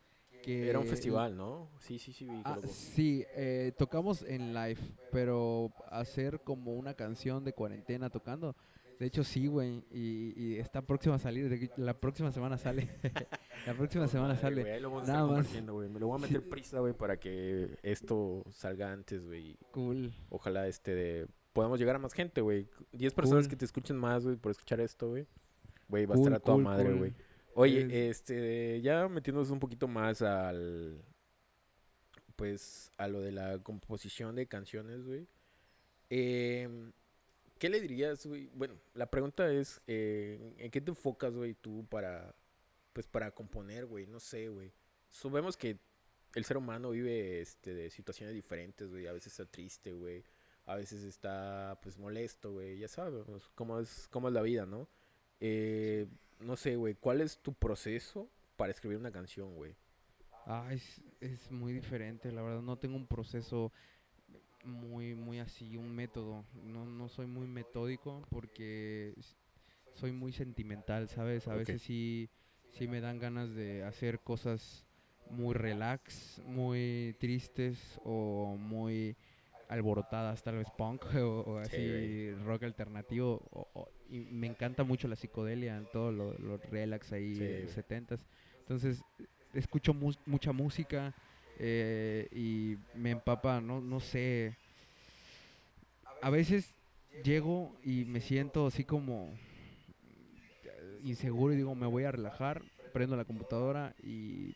que 0.43 0.69
Era 0.69 0.79
un 0.79 0.87
festival, 0.87 1.37
¿no? 1.37 1.69
Sí, 1.81 1.99
sí, 1.99 2.13
sí, 2.13 2.29
Ah, 2.45 2.59
sí, 2.69 3.25
eh, 3.35 3.73
tocamos 3.77 4.23
en 4.23 4.55
live, 4.55 4.79
pero 5.11 5.73
hacer 5.91 6.41
como 6.45 6.75
una 6.75 6.95
canción 6.95 7.43
de 7.45 7.53
cuarentena 7.53 8.11
tocando. 8.11 8.55
De 9.01 9.07
hecho, 9.07 9.25
sí, 9.25 9.47
güey. 9.49 9.83
Y, 9.91 10.33
y 10.41 10.57
está 10.57 10.81
próxima 10.83 11.17
a 11.17 11.19
salir. 11.19 11.71
La 11.77 11.99
próxima 11.99 12.31
semana 12.33 12.57
sale. 12.59 12.89
la 13.67 13.75
próxima 13.75 14.07
semana 14.09 14.35
Madre, 14.35 14.41
sale. 14.41 14.61
güey, 14.63 14.73
ahí 14.75 14.81
lo 14.81 14.91
vamos 14.91 15.09
a 15.09 15.13
Nada 15.13 15.41
estar 15.41 15.65
más. 15.65 15.91
Me 15.91 15.99
lo 16.01 16.07
voy 16.07 16.17
a 16.17 16.19
meter 16.23 16.41
Sí. 16.43 16.49
prisa, 16.49 16.79
güey, 16.79 16.95
para 16.95 17.19
que 17.19 17.77
esto 17.83 18.45
salga 18.53 18.93
antes, 18.93 19.23
güey. 19.25 19.57
Cool. 19.73 20.15
Ojalá 20.31 20.67
este 20.69 20.95
de 20.95 21.27
podamos 21.57 21.79
llegar 21.81 21.97
a 21.97 21.99
más 21.99 22.13
gente, 22.13 22.41
güey. 22.41 22.69
10 22.93 23.15
personas 23.15 23.45
Cool. 23.45 23.51
que 23.51 23.57
te 23.57 23.65
escuchen 23.65 23.97
más, 23.97 24.25
güey, 24.25 24.37
por 24.37 24.51
escuchar 24.53 24.81
esto, 24.81 25.09
güey. 25.09 25.27
Güey, 25.89 26.07
va 26.07 26.15
a 26.15 26.19
estar 26.19 26.35
a 26.35 26.39
toda 26.41 26.55
cool, 26.57 26.65
madre, 26.65 26.85
cool. 26.91 26.99
güey. 26.99 27.15
Oye, 27.55 27.81
Es- 28.11 28.19
este, 28.19 28.81
ya 28.83 29.09
metiéndonos 29.09 29.51
un 29.51 29.59
poquito 29.59 29.89
más 29.89 30.23
al 30.23 31.03
pues 32.37 32.93
a 32.99 33.09
lo 33.09 33.21
de 33.23 33.33
la 33.33 33.59
composición 33.63 34.35
de 34.37 34.47
canciones, 34.47 35.05
güey. 35.05 35.27
Em, 36.11 36.93
¿Qué 37.59 37.71
le 37.71 37.81
dirías, 37.81 38.27
güey? 38.27 38.51
Bueno, 38.55 38.75
la 38.93 39.07
pregunta 39.11 39.51
es, 39.51 39.81
eh, 39.87 40.55
¿en 40.59 40.71
qué 40.71 40.83
te 40.83 40.91
enfocas, 40.91 41.35
güey, 41.35 41.55
tú 41.55 41.87
para, 41.89 42.35
pues, 42.93 43.07
para 43.07 43.31
componer, 43.31 43.87
güey? 43.87 44.07
No 44.07 44.21
sé, 44.21 44.49
güey. 44.51 44.71
Sabemos 45.09 45.57
que 45.57 45.79
el 46.35 46.45
ser 46.45 46.59
humano 46.59 46.91
vive, 46.91 47.41
este, 47.41 47.73
de 47.73 47.89
situaciones 47.89 48.35
diferentes, 48.35 48.91
güey. 48.91 49.07
A 49.07 49.13
veces 49.13 49.33
está 49.33 49.47
triste, 49.51 49.93
güey. 49.93 50.23
A 50.67 50.75
veces 50.77 51.03
está, 51.03 51.79
pues, 51.83 51.97
molesto, 51.99 52.53
güey. 52.53 52.79
Ya 52.79 52.89
sabemos 52.89 53.51
cómo 53.55 53.79
es, 53.79 54.09
cómo 54.11 54.29
es 54.29 54.35
la 54.35 54.43
vida, 54.43 54.67
¿no? 54.67 54.89
Eh, 55.41 56.07
no 56.41 56.57
sé, 56.57 56.77
güey. 56.77 56.95
¿Cuál 56.95 57.21
es 57.21 57.39
tu 57.39 57.55
proceso 57.55 58.29
para 58.57 58.73
escribir 58.73 58.99
una 58.99 59.13
canción, 59.13 59.55
güey? 59.55 59.75
Ah, 60.47 60.69
es, 60.73 61.03
es 61.21 61.51
muy 61.51 61.73
diferente, 61.73 62.31
la 62.33 62.43
verdad. 62.43 62.63
No 62.63 62.79
tengo 62.79 62.97
un 62.97 63.07
proceso 63.07 63.73
muy, 64.65 65.15
muy 65.15 65.39
así, 65.39 65.77
un 65.77 65.95
método. 65.95 66.45
No, 66.65 66.85
no 66.85 67.09
soy 67.09 67.27
muy 67.27 67.47
metódico 67.47 68.27
porque 68.31 69.15
soy 69.95 70.13
muy 70.13 70.33
sentimental, 70.33 71.09
¿sabes? 71.09 71.49
A 71.49 71.55
veces 71.55 71.83
sí, 71.83 72.29
sí 72.73 72.87
me 72.87 73.01
dan 73.01 73.19
ganas 73.19 73.55
de 73.55 73.85
hacer 73.85 74.21
cosas 74.21 74.85
muy 75.31 75.55
relax, 75.55 76.41
muy 76.45 77.17
tristes 77.19 78.01
o 78.05 78.57
muy 78.59 79.17
alborotadas, 79.69 80.43
tal 80.43 80.57
vez 80.57 80.69
punk 80.71 81.05
o, 81.17 81.41
o 81.41 81.65
Sí, 81.65 81.71
así 81.71 82.31
rock 82.45 82.65
alternativo. 82.65 83.41
o- 83.51 83.69
o- 83.75 83.89
y 84.09 84.21
me 84.21 84.47
encanta 84.47 84.85
mucho 84.85 85.09
la 85.09 85.17
psicodelia, 85.17 85.83
todo 85.93 86.13
lo, 86.13 86.33
lo 86.39 86.59
relax 86.59 87.13
ahí, 87.13 87.35
Sí, 87.35 87.41
güey. 87.45 87.69
70s. 87.69 88.21
Entonces, 88.61 89.03
escucho 89.53 89.93
mus- 89.95 90.19
mucha 90.27 90.53
música 90.53 91.13
eh, 91.59 92.29
y 92.33 92.77
me 92.99 93.11
empapa, 93.11 93.61
no, 93.61 93.81
no 93.81 93.99
sé. 94.01 94.55
A 96.23 96.31
veces 96.31 96.75
llego 97.25 97.73
y 97.83 98.05
me 98.05 98.21
siento 98.21 98.67
así 98.67 98.85
como 98.85 99.31
inseguro 101.03 101.53
y 101.53 101.57
digo, 101.57 101.75
me 101.75 101.87
voy 101.87 102.05
a 102.05 102.13
relajar, 102.13 102.63
prendo 102.93 103.17
la 103.17 103.25
computadora 103.25 103.95
y 104.03 104.55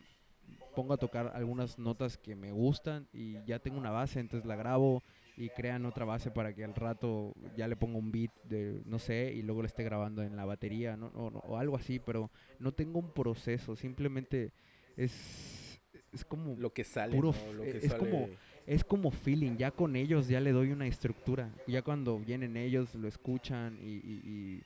pongo 0.75 0.95
a 0.95 0.97
tocar 0.99 1.33
algunas 1.35 1.79
notas 1.79 2.17
que 2.19 2.35
me 2.37 2.53
gustan 2.53 3.09
y 3.13 3.43
ya 3.45 3.59
tengo 3.59 3.79
una 3.79 3.91
base, 3.91 4.21
entonces 4.21 4.47
la 4.47 4.57
grabo 4.57 5.03
y 5.37 5.49
crean 5.51 5.87
otra 5.87 6.05
base 6.05 6.31
para 6.31 6.53
que 6.55 6.65
al 6.65 6.75
rato 6.75 7.35
ya 7.57 7.67
le 7.69 7.77
ponga 7.77 7.99
un 7.99 8.11
beat 8.13 8.31
de, 8.43 8.83
no 8.85 8.99
sé, 8.99 9.33
y 9.35 9.43
luego 9.43 9.63
le 9.63 9.69
esté 9.69 9.83
grabando 9.85 10.23
en 10.23 10.37
la 10.37 10.45
batería, 10.45 10.97
¿no? 10.97 11.07
O, 11.15 11.29
o 11.29 11.57
algo 11.57 11.77
así, 11.77 11.99
pero 11.99 12.31
no 12.59 12.73
tengo 12.73 12.99
un 12.99 13.11
proceso, 13.13 13.75
simplemente 13.77 14.53
es, 14.97 15.81
es 16.13 16.25
como... 16.25 16.57
Lo 16.59 16.73
que 16.73 16.85
sale, 16.85 17.17
Puro 17.17 17.33
¿no? 17.33 17.53
Lo 17.55 17.63
f- 17.65 17.73
que 17.81 17.87
es 17.87 17.95
como- 17.95 18.29
Es 18.67 18.85
como 18.85 19.11
feeling, 19.11 19.57
ya 19.57 19.71
con 19.71 19.97
ellos 19.97 20.29
ya 20.29 20.41
le 20.41 20.53
doy 20.53 20.71
una 20.73 20.87
estructura. 20.87 21.51
Ya 21.67 21.83
cuando 21.83 22.19
vienen 22.19 22.57
ellos 22.57 22.95
lo 22.95 23.09
escuchan 23.09 23.79
y, 23.81 23.95
y- 23.97 24.21
y, 24.25 24.63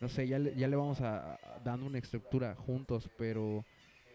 no 0.00 0.08
sé, 0.08 0.28
ya 0.28 0.38
le, 0.38 0.54
ya 0.54 0.68
le 0.68 0.76
vamos 0.76 1.00
a, 1.00 1.34
a- 1.34 1.58
dando 1.64 1.86
una 1.86 1.98
estructura 1.98 2.54
juntos, 2.54 3.10
pero, 3.16 3.64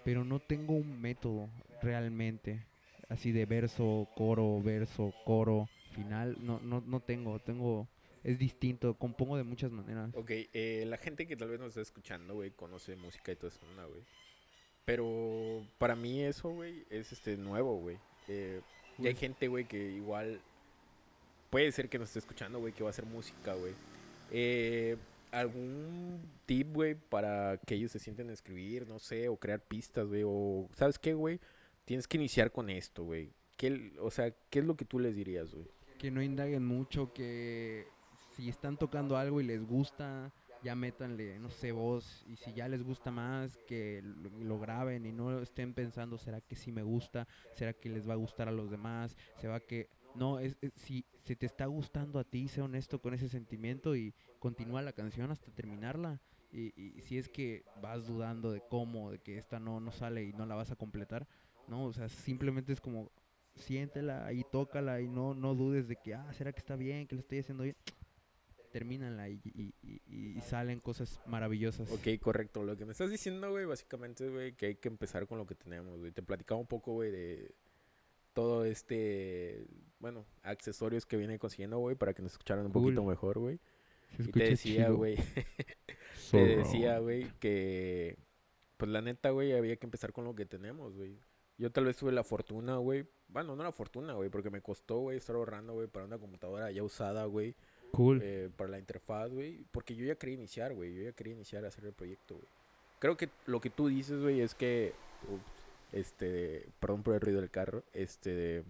pero 0.03 0.23
no 0.23 0.39
tengo 0.39 0.73
un 0.73 1.01
método 1.01 1.49
realmente. 1.81 2.65
Así 3.09 3.31
de 3.31 3.45
verso, 3.45 4.07
coro, 4.15 4.61
verso, 4.61 5.13
coro, 5.25 5.69
final. 5.93 6.37
No, 6.39 6.59
no, 6.61 6.81
no 6.85 6.99
tengo, 6.99 7.39
tengo, 7.39 7.87
es 8.23 8.39
distinto, 8.39 8.95
compongo 8.95 9.37
de 9.37 9.43
muchas 9.43 9.71
maneras. 9.71 10.09
Ok, 10.15 10.31
eh, 10.31 10.85
la 10.87 10.97
gente 10.97 11.27
que 11.27 11.35
tal 11.35 11.49
vez 11.49 11.59
nos 11.59 11.69
está 11.69 11.81
escuchando, 11.81 12.33
güey, 12.35 12.51
conoce 12.51 12.95
música 12.95 13.31
y 13.31 13.35
todo 13.35 13.47
eso, 13.47 13.59
¿no, 13.75 13.87
güey? 13.87 14.01
Pero 14.85 15.65
para 15.77 15.95
mí 15.95 16.23
eso, 16.23 16.49
güey, 16.49 16.85
es 16.89 17.11
este 17.11 17.37
nuevo, 17.37 17.77
güey. 17.77 17.97
Eh, 18.27 18.61
y 18.97 19.07
hay 19.07 19.15
gente, 19.15 19.47
güey, 19.47 19.65
que 19.65 19.77
igual 19.91 20.41
puede 21.49 21.71
ser 21.71 21.89
que 21.89 21.99
nos 21.99 22.09
esté 22.09 22.19
escuchando, 22.19 22.59
güey, 22.59 22.73
que 22.73 22.83
va 22.83 22.89
a 22.89 22.91
hacer 22.91 23.05
música, 23.05 23.53
güey. 23.53 23.73
Eh, 24.31 24.97
¿Algún 25.33 26.21
tip, 26.45 26.73
güey, 26.73 26.95
para 26.95 27.57
que 27.65 27.75
ellos 27.75 27.91
se 27.91 27.99
sienten 27.99 28.29
a 28.29 28.33
escribir, 28.33 28.87
no 28.87 28.99
sé, 28.99 29.27
o 29.29 29.37
crear 29.37 29.59
pistas, 29.61 30.07
güey? 30.07 30.23
O, 30.25 30.69
¿sabes 30.73 30.97
qué, 30.99 31.13
güey? 31.13 31.39
Tienes 31.85 32.07
que 32.07 32.17
iniciar 32.17 32.51
con 32.51 32.69
esto, 32.69 33.03
güey. 33.03 33.31
¿Qué 33.57 33.67
l- 33.67 33.99
O 33.99 34.09
sea, 34.11 34.31
¿qué 34.49 34.59
es 34.59 34.65
lo 34.65 34.75
que 34.75 34.85
tú 34.85 34.99
les 34.99 35.15
dirías, 35.15 35.53
güey? 35.53 35.67
que 35.99 36.11
no 36.11 36.21
indaguen 36.21 36.65
mucho, 36.65 37.13
que 37.13 37.87
si 38.35 38.49
están 38.49 38.75
tocando 38.75 39.15
algo 39.15 39.39
y 39.39 39.45
les 39.45 39.65
gusta, 39.65 40.33
ya 40.61 40.75
métanle, 40.75 41.39
no 41.39 41.49
sé, 41.49 41.71
voz, 41.71 42.25
y 42.27 42.35
si 42.35 42.51
ya 42.51 42.67
les 42.67 42.83
gusta 42.83 43.09
más, 43.09 43.55
que 43.67 44.01
lo, 44.03 44.29
lo 44.43 44.59
graben 44.59 45.05
y 45.05 45.13
no 45.13 45.41
estén 45.41 45.73
pensando, 45.73 46.17
¿será 46.17 46.41
que 46.41 46.57
sí 46.57 46.73
me 46.73 46.83
gusta? 46.83 47.25
¿Será 47.53 47.71
que 47.71 47.87
les 47.89 48.07
va 48.09 48.13
a 48.13 48.17
gustar 48.17 48.49
a 48.49 48.51
los 48.51 48.69
demás? 48.69 49.15
¿Se 49.39 49.47
va 49.47 49.61
que...? 49.61 49.87
No, 50.13 50.39
es, 50.39 50.55
si 50.75 51.05
se 51.23 51.35
te 51.35 51.45
está 51.45 51.65
gustando 51.65 52.19
a 52.19 52.23
ti, 52.23 52.47
sé 52.47 52.61
honesto 52.61 52.99
con 53.01 53.13
ese 53.13 53.29
sentimiento 53.29 53.95
y 53.95 54.13
continúa 54.39 54.81
la 54.81 54.93
canción 54.93 55.31
hasta 55.31 55.51
terminarla. 55.51 56.21
Y, 56.51 56.71
y 56.79 57.01
si 57.01 57.17
es 57.17 57.29
que 57.29 57.63
vas 57.81 58.05
dudando 58.05 58.51
de 58.51 58.61
cómo, 58.61 59.09
de 59.11 59.19
que 59.19 59.37
esta 59.39 59.59
no, 59.59 59.79
no 59.79 59.91
sale 59.91 60.23
y 60.23 60.33
no 60.33 60.45
la 60.45 60.53
vas 60.55 60.69
a 60.71 60.75
completar, 60.75 61.27
no, 61.67 61.85
o 61.85 61.93
sea, 61.93 62.09
simplemente 62.09 62.73
es 62.73 62.79
como 62.81 63.11
siéntela 63.55 64.31
y 64.33 64.43
tócala 64.43 65.01
y 65.01 65.07
no, 65.07 65.33
no 65.33 65.55
dudes 65.55 65.87
de 65.87 65.95
que, 65.95 66.13
ah, 66.13 66.31
¿será 66.33 66.51
que 66.53 66.59
está 66.59 66.75
bien, 66.75 67.07
que 67.07 67.15
lo 67.15 67.21
estoy 67.21 67.39
haciendo 67.39 67.63
bien? 67.63 67.75
Termínala 68.71 69.29
y, 69.29 69.39
y, 69.45 69.73
y- 69.83 70.37
y 70.37 70.41
salen 70.41 70.79
cosas 70.79 71.19
maravillosas. 71.27 71.91
Ok, 71.91 72.07
correcto. 72.19 72.63
Lo 72.63 72.75
que 72.75 72.85
me 72.85 72.91
estás 72.91 73.11
diciendo, 73.11 73.49
güey, 73.51 73.65
básicamente, 73.65 74.29
güey, 74.29 74.53
que 74.55 74.65
hay 74.67 74.75
que 74.75 74.87
empezar 74.89 75.27
con 75.27 75.37
lo 75.37 75.45
que 75.45 75.53
tenemos, 75.55 75.99
güey. 75.99 76.11
Te 76.11 76.23
platicaba 76.23 76.59
un 76.59 76.65
poco, 76.67 76.93
güey, 76.93 77.11
de 77.11 77.53
todo 78.33 78.65
este, 78.65 79.65
bueno, 79.99 80.25
accesorios 80.41 81.05
que 81.05 81.17
viene 81.17 81.39
consiguiendo, 81.39 81.77
güey, 81.77 81.95
para 81.95 82.13
que 82.13 82.21
nos 82.21 82.33
escucharan 82.33 82.65
un 82.65 82.71
poquito 82.71 83.03
mejor, 83.03 83.39
güey. 83.39 83.59
Y 84.19 84.31
te 84.31 84.43
decía, 84.43 84.89
güey, 84.89 85.15
te 86.31 86.45
decía, 86.57 86.99
güey, 86.99 87.31
que, 87.39 88.17
pues 88.77 88.91
la 88.91 89.01
neta, 89.01 89.31
güey, 89.31 89.53
había 89.53 89.75
que 89.77 89.85
empezar 89.85 90.13
con 90.13 90.25
lo 90.25 90.35
que 90.35 90.45
tenemos, 90.45 90.95
güey. 90.95 91.17
Yo 91.57 91.71
tal 91.71 91.85
vez 91.85 91.97
tuve 91.97 92.11
la 92.11 92.23
fortuna, 92.23 92.77
güey. 92.77 93.07
Bueno, 93.27 93.55
no 93.55 93.63
la 93.63 93.71
fortuna, 93.71 94.13
güey, 94.13 94.29
porque 94.29 94.49
me 94.49 94.61
costó, 94.61 94.99
güey, 94.99 95.17
estar 95.17 95.35
ahorrando, 95.35 95.73
güey, 95.73 95.87
para 95.87 96.05
una 96.05 96.17
computadora 96.17 96.71
ya 96.71 96.83
usada, 96.83 97.25
güey 97.25 97.55
Cool. 97.93 98.21
eh, 98.23 98.49
para 98.57 98.71
la 98.71 98.79
interfaz, 98.79 99.31
güey. 99.31 99.65
Porque 99.71 99.95
yo 99.95 100.03
ya 100.05 100.15
quería 100.15 100.33
iniciar, 100.35 100.73
güey. 100.73 100.95
Yo 100.95 101.03
ya 101.03 101.11
quería 101.11 101.33
iniciar 101.33 101.63
a 101.63 101.67
hacer 101.67 101.85
el 101.85 101.93
proyecto, 101.93 102.35
güey. 102.35 102.47
Creo 102.97 103.15
que 103.17 103.29
lo 103.45 103.61
que 103.61 103.69
tú 103.69 103.87
dices, 103.87 104.19
güey, 104.19 104.41
es 104.41 104.55
que. 104.55 104.93
ups, 105.29 105.62
este. 105.93 106.69
Perdón 106.79 107.03
por 107.03 107.15
el 107.15 107.21
ruido 107.21 107.39
del 107.41 107.49
carro. 107.49 107.83
Este. 107.93 108.63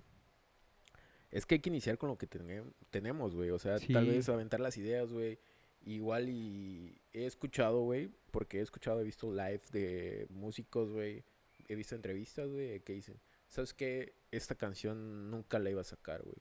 Es 1.32 1.46
que 1.46 1.56
hay 1.56 1.60
que 1.62 1.70
iniciar 1.70 1.98
con 1.98 2.10
lo 2.10 2.18
que 2.18 2.30
tenem- 2.30 2.72
tenemos, 2.92 3.36
güey. 3.36 3.50
O 3.50 3.58
sea, 3.60 3.80
tal 3.94 4.06
vez 4.08 4.30
aventar 4.30 4.60
las 4.60 4.78
ideas, 4.78 5.12
güey. 5.12 5.40
Igual 5.86 6.30
y 6.30 6.96
he 7.12 7.26
escuchado, 7.26 7.82
güey, 7.82 8.10
porque 8.32 8.60
he 8.60 8.62
escuchado, 8.62 9.02
he 9.02 9.04
visto 9.04 9.32
live 9.32 9.62
de 9.72 10.28
músicos, 10.30 10.92
güey. 10.92 11.24
He 11.68 11.76
visto 11.76 11.96
entrevistas, 11.96 12.50
güey, 12.50 12.80
que 12.82 12.94
dicen, 12.94 13.20
¿sabes 13.50 13.74
qué? 13.74 14.14
Esta 14.32 14.56
canción 14.56 15.30
nunca 15.32 15.60
la 15.60 15.70
iba 15.72 15.82
a 15.82 15.86
sacar, 15.86 16.22
güey. 16.22 16.38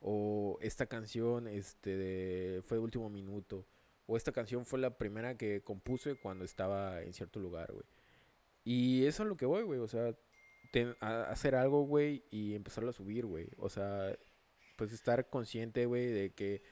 O 0.00 0.58
esta 0.60 0.86
canción 0.86 1.46
este, 1.46 1.96
de- 1.96 2.62
fue 2.64 2.78
de 2.78 2.82
último 2.84 3.08
minuto. 3.08 3.64
O 4.06 4.16
esta 4.16 4.32
canción 4.32 4.66
fue 4.66 4.80
la 4.80 4.98
primera 4.98 5.36
que 5.38 5.62
compuse 5.62 6.16
cuando 6.16 6.44
estaba 6.44 7.00
en 7.02 7.12
cierto 7.12 7.38
lugar, 7.38 7.72
güey. 7.72 7.84
Y 8.64 9.04
eso 9.06 9.22
es 9.22 9.28
lo 9.28 9.36
que 9.36 9.46
voy, 9.46 9.62
güey. 9.62 9.80
O 9.80 9.88
sea, 9.88 10.14
ten- 10.72 10.94
a- 11.00 11.24
hacer 11.24 11.54
algo, 11.54 11.82
güey, 11.84 12.24
y 12.30 12.54
empezarlo 12.54 12.90
a 12.90 12.94
subir, 12.94 13.26
güey. 13.26 13.48
O 13.58 13.68
sea, 13.68 14.16
pues 14.76 14.92
estar 14.92 15.28
consciente, 15.28 15.86
güey, 15.86 16.06
de 16.06 16.30
que 16.32 16.62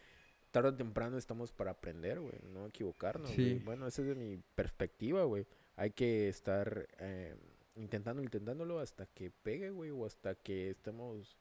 tarde 0.50 0.70
o 0.70 0.76
temprano 0.76 1.16
estamos 1.18 1.52
para 1.52 1.72
aprender, 1.72 2.20
güey. 2.20 2.38
No 2.52 2.66
equivocarnos, 2.66 3.34
güey. 3.34 3.58
Sí. 3.58 3.62
Bueno, 3.64 3.86
esa 3.86 4.02
es 4.02 4.08
de 4.08 4.14
mi 4.14 4.36
perspectiva, 4.54 5.24
güey. 5.24 5.46
Hay 5.76 5.90
que 5.92 6.28
estar 6.28 6.88
eh, 6.98 7.34
intentando, 7.76 8.22
intentándolo 8.22 8.80
hasta 8.80 9.06
que 9.06 9.30
pegue, 9.30 9.70
güey, 9.70 9.90
o 9.90 10.04
hasta 10.06 10.34
que 10.34 10.70
estemos... 10.70 11.36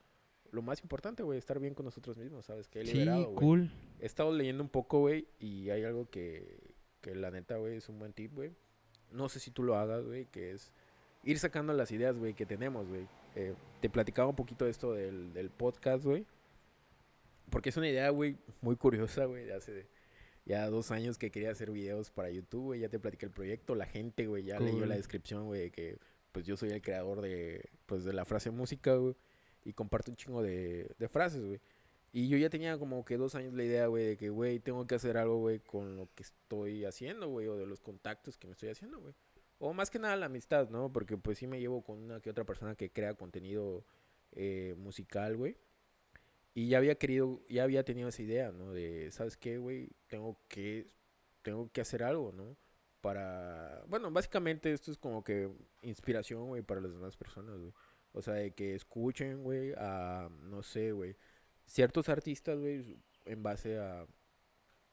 Lo 0.51 0.63
más 0.63 0.81
importante, 0.81 1.21
güey, 1.21 1.37
estar 1.37 1.59
bien 1.59 1.75
con 1.75 1.85
nosotros 1.85 2.17
mismos, 2.17 2.45
¿sabes? 2.45 2.67
Que 2.67 2.81
he 2.81 2.85
Sí, 2.85 2.93
liberado, 2.99 3.25
güey. 3.25 3.35
cool. 3.35 3.71
He 3.99 4.05
estado 4.07 4.31
leyendo 4.33 4.63
un 4.63 4.69
poco, 4.69 4.99
güey, 4.99 5.27
y 5.39 5.69
hay 5.69 5.83
algo 5.83 6.09
que, 6.09 6.73
que 7.01 7.13
la 7.13 7.29
neta, 7.29 7.57
güey, 7.57 7.77
es 7.77 7.87
un 7.87 7.99
buen 7.99 8.13
tip, 8.13 8.33
güey. 8.33 8.51
No 9.11 9.29
sé 9.29 9.39
si 9.39 9.51
tú 9.51 9.63
lo 9.63 9.75
hagas, 9.75 10.05
güey, 10.05 10.25
que 10.25 10.51
es 10.51 10.71
ir 11.23 11.39
sacando 11.39 11.73
las 11.73 11.91
ideas, 11.91 12.17
güey, 12.17 12.33
que 12.33 12.45
tenemos, 12.45 12.87
güey. 12.87 13.07
Eh, 13.35 13.53
te 13.81 13.89
platicaba 13.89 14.27
un 14.27 14.35
poquito 14.35 14.65
de 14.65 14.71
esto 14.71 14.93
del, 14.93 15.33
del 15.33 15.49
podcast, 15.49 16.03
güey. 16.03 16.25
Porque 17.49 17.69
es 17.69 17.77
una 17.77 17.89
idea, 17.89 18.09
güey, 18.09 18.37
muy 18.61 18.75
curiosa, 18.75 19.25
güey, 19.25 19.45
de 19.45 19.53
hace 19.53 19.87
ya 20.45 20.67
dos 20.69 20.91
años 20.91 21.17
que 21.17 21.31
quería 21.31 21.51
hacer 21.51 21.71
videos 21.71 22.11
para 22.11 22.29
YouTube, 22.29 22.63
güey. 22.63 22.79
Ya 22.79 22.89
te 22.89 22.99
platiqué 22.99 23.25
el 23.25 23.31
proyecto. 23.31 23.75
La 23.75 23.85
gente, 23.85 24.27
güey, 24.27 24.43
ya 24.43 24.59
leyó 24.59 24.79
Cool. 24.79 24.89
la 24.89 24.95
descripción, 24.95 25.45
güey, 25.45 25.61
de 25.61 25.71
que 25.71 25.97
pues 26.31 26.45
yo 26.45 26.55
soy 26.57 26.69
el 26.69 26.81
creador 26.81 27.21
de, 27.21 27.69
pues, 27.87 28.03
de 28.03 28.13
la 28.13 28.23
frase 28.25 28.51
música, 28.51 28.95
güey. 28.95 29.15
Y 29.65 29.73
comparto 29.73 30.11
un 30.11 30.17
chingo 30.17 30.41
de, 30.41 30.95
de 30.97 31.09
frases, 31.09 31.43
güey. 31.43 31.59
Y 32.11 32.27
yo 32.27 32.37
ya 32.37 32.49
tenía 32.49 32.77
como 32.77 33.05
que 33.05 33.17
dos 33.17 33.35
años 33.35 33.53
la 33.53 33.63
idea, 33.63 33.87
güey, 33.87 34.05
de 34.05 34.17
que, 34.17 34.29
güey, 34.29 34.59
tengo 34.59 34.87
que 34.87 34.95
hacer 34.95 35.17
algo, 35.17 35.37
güey, 35.37 35.59
con 35.59 35.95
lo 35.95 36.09
que 36.15 36.23
estoy 36.23 36.85
haciendo, 36.85 37.27
güey, 37.27 37.47
o 37.47 37.55
de 37.55 37.67
los 37.67 37.81
contactos 37.81 38.37
que 38.37 38.47
me 38.47 38.53
estoy 38.53 38.69
haciendo, 38.69 38.99
güey. 38.99 39.13
O 39.59 39.73
más 39.73 39.91
que 39.91 39.99
nada 39.99 40.15
la 40.15 40.27
amistad, 40.27 40.69
¿no? 40.69 40.91
Porque 40.91 41.17
pues 41.17 41.37
sí 41.37 41.45
me 41.47 41.59
llevo 41.59 41.83
con 41.83 41.99
una 41.99 42.21
que 42.21 42.29
otra 42.29 42.45
persona 42.45 42.75
que 42.75 42.91
crea 42.91 43.13
contenido 43.13 43.85
eh, 44.31 44.73
musical, 44.77 45.37
güey. 45.37 45.57
Y 46.53 46.69
ya 46.69 46.77
había 46.77 46.95
querido, 46.95 47.41
ya 47.49 47.63
había 47.63 47.83
tenido 47.83 48.09
esa 48.09 48.21
idea, 48.21 48.51
¿no? 48.51 48.71
De, 48.73 49.11
¿sabes 49.11 49.37
qué, 49.37 49.57
güey? 49.57 49.89
Tengo 50.07 50.39
que, 50.47 50.87
tengo 51.41 51.69
que 51.71 51.81
hacer 51.81 52.03
algo, 52.03 52.31
¿no? 52.31 52.57
Para, 53.01 53.83
bueno, 53.87 54.11
básicamente 54.11 54.71
esto 54.73 54.91
es 54.91 54.97
como 54.97 55.23
que 55.23 55.49
inspiración, 55.83 56.47
güey, 56.47 56.61
para 56.61 56.81
las 56.81 56.91
demás 56.91 57.15
personas, 57.17 57.57
güey. 57.59 57.73
O 58.13 58.21
sea, 58.21 58.33
de 58.33 58.51
que 58.51 58.75
escuchen, 58.75 59.43
güey, 59.43 59.73
a, 59.77 60.29
no 60.41 60.63
sé, 60.63 60.91
güey, 60.91 61.15
ciertos 61.69 62.09
artistas, 62.09 62.59
güey, 62.59 62.97
en 63.25 63.43
base 63.43 63.77
a, 63.77 64.05